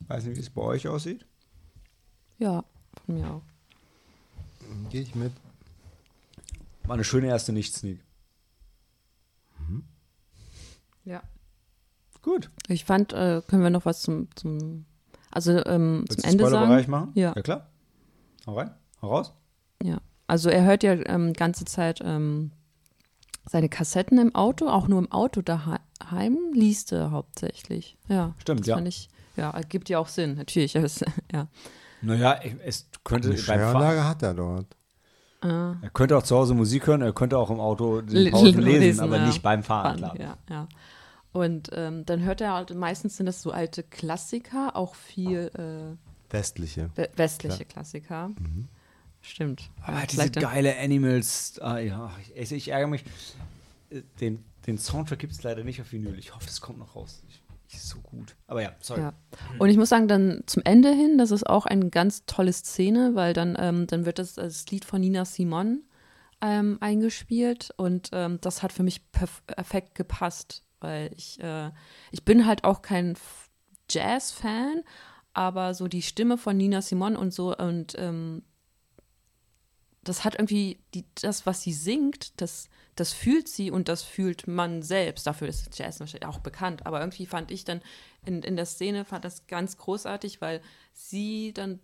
[0.02, 1.26] Weiß nicht, wie es bei euch aussieht.
[2.38, 2.64] Ja,
[3.06, 3.44] von mir auch.
[4.90, 5.32] Gehe ich mit.
[6.84, 8.00] War eine schöne erste Nicht-Sneak.
[11.08, 11.24] Ja.
[12.22, 12.52] Gut.
[12.68, 14.86] Ich fand, äh, können wir noch was zum, zum
[15.32, 16.92] also ähm, zum du Ende sagen?
[16.92, 17.12] machen?
[17.16, 17.34] Ja.
[17.34, 17.70] Ja, klar.
[18.46, 18.72] Hau rein.
[19.02, 19.34] Hau raus.
[19.82, 22.52] Ja, also er hört ja ähm, ganze Zeit ähm,
[23.46, 25.80] seine Kassetten im Auto, auch nur im Auto daheim
[26.54, 27.98] liest er hauptsächlich.
[28.08, 28.76] Ja, Stimmt, das ja.
[28.76, 30.76] Fand ich, ja, ergibt ja auch Sinn, natürlich.
[30.76, 31.48] Es, ja.
[32.02, 34.76] Naja, es könnte Eine Fahren, hat er dort.
[35.44, 38.60] Äh, er könnte auch zu Hause Musik hören, er könnte auch im Auto den Pausen
[38.62, 39.26] lesen, lesen, aber ja.
[39.28, 40.38] nicht beim Fahren, Fahren, klar.
[40.50, 40.68] ja, ja.
[41.32, 46.34] Und ähm, dann hört er halt, meistens sind das so alte Klassiker, auch viel äh,
[46.34, 46.90] Westliche.
[46.96, 48.32] we- westliche Klassiker.
[49.22, 49.70] Stimmt.
[49.84, 53.04] Aber Ja, diese geile Animals, ah, ja, ich, ich ärgere mich.
[53.90, 56.20] Äh, Den, den Soundtrack gibt es leider nicht auf Vinyl.
[56.20, 57.24] Ich hoffe, es kommt noch raus.
[57.28, 57.42] Ich,
[57.74, 58.36] ist so gut.
[58.48, 59.02] Aber ja, sorry.
[59.02, 59.14] Ja.
[59.60, 63.12] Und ich muss sagen, dann zum Ende hin, das ist auch eine ganz tolle Szene,
[63.14, 65.84] weil dann, ähm, dann wird das, das Lied von Nina Simon
[66.42, 71.72] ähm, eingespielt und ähm, das hat für mich perf perfekt gepasst, weil ich, äh,
[72.12, 73.18] ich bin halt auch kein
[73.90, 74.84] Jazz-Fan,
[75.34, 78.44] aber so die Stimme von Nina Simon und so und ähm,
[80.04, 82.70] das hat irgendwie die, das, was sie singt, das,
[83.00, 85.28] das fühlt sie und das fühlt man selbst.
[85.28, 86.86] Dafür ist Jazz natürlich auch bekannt.
[86.86, 87.82] Aber irgendwie fand ich dann
[88.26, 90.62] in, in der Szene fand das ganz großartig, weil
[90.94, 91.80] sie dann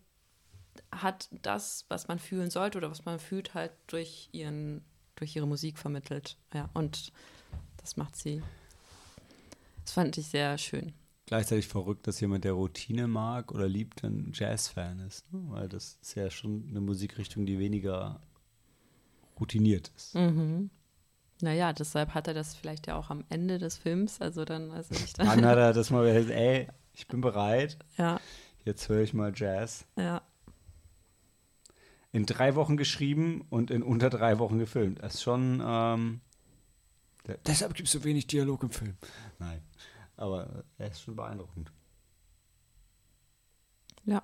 [0.92, 4.84] hat das, was man fühlen sollte oder was man fühlt, halt durch ihren,
[5.16, 6.38] durch ihre Musik vermittelt.
[6.54, 7.14] Ja, und
[7.78, 8.42] das macht sie.
[9.86, 10.94] Das fand ich sehr schön.
[11.28, 15.32] Gleichzeitig verrückt, dass jemand, der Routine mag oder liebt, ein Jazz-Fan ist.
[15.32, 15.42] Ne?
[15.50, 18.20] Weil das ist ja schon eine Musikrichtung, die weniger
[19.40, 20.16] routiniert ist.
[20.16, 20.72] Mhm.
[21.44, 24.96] Naja, deshalb hat er das vielleicht ja auch am Ende des Films, also dann, also
[24.96, 28.22] ich dann, Dann hat er das mal gesagt, ey, ich bin bereit, ja,
[28.64, 29.86] jetzt höre ich mal Jazz.
[29.98, 30.22] ja.
[32.14, 35.02] In drei Wochen geschrieben und in unter drei Wochen gefilmt.
[35.02, 36.22] Das ist schon, ähm,
[37.28, 38.96] der, deshalb gibt es so wenig Dialog im Film.
[39.40, 39.62] Nein,
[40.16, 41.74] aber er ist schon beeindruckend.
[44.06, 44.22] Ja.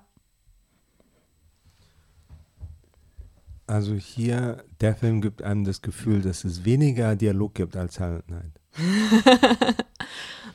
[3.70, 8.28] Also hier, der Film gibt einem das Gefühl, dass es weniger Dialog gibt als Silent
[8.28, 8.60] Night.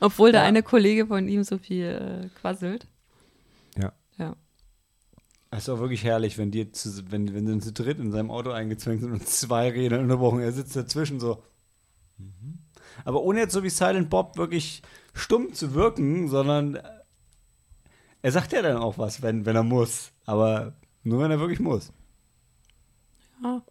[0.00, 0.46] Obwohl der Ja.
[0.46, 2.86] eine Kollege von ihm so viel äh, quasselt.
[3.78, 3.94] Ja.
[4.18, 4.36] Ja.
[5.50, 8.30] Es ist auch wirklich herrlich, wenn die zu, wenn, wenn sie zu dritt in seinem
[8.30, 10.40] Auto eingezwängt sind und zwei Räder unterbrochen.
[10.40, 11.42] Er sitzt dazwischen so.
[12.18, 12.58] Mhm.
[13.06, 14.82] Aber ohne jetzt so wie Silent Bob wirklich
[15.14, 16.82] stumm zu wirken, sondern äh,
[18.20, 20.12] er sagt ja dann auch was, wenn, wenn er muss.
[20.26, 21.92] Aber nur wenn er wirklich muss.
[23.42, 23.62] Ja.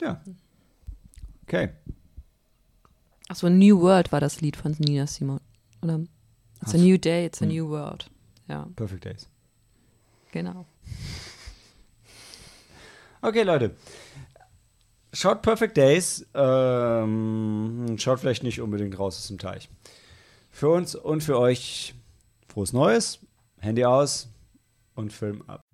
[0.00, 0.22] Ja.
[1.42, 1.70] Okay.
[3.28, 5.40] Achso, New World war das Lied von Nina Simon.
[5.82, 6.00] Oder?
[6.62, 6.82] It's a Ach.
[6.82, 7.48] new day, it's a Hm.
[7.52, 8.10] new world.
[8.48, 9.28] Ja, Perfect Days.
[10.32, 10.66] genau.
[13.22, 13.76] Okay, Leute.
[15.12, 16.26] Schaut Perfect Days.
[16.34, 19.68] Ähm, schaut vielleicht nicht unbedingt raus aus dem Teich.
[20.50, 21.94] Für uns und für euch
[22.48, 23.18] frohes Neues.
[23.58, 24.28] Handy aus
[25.00, 25.69] und Film ab.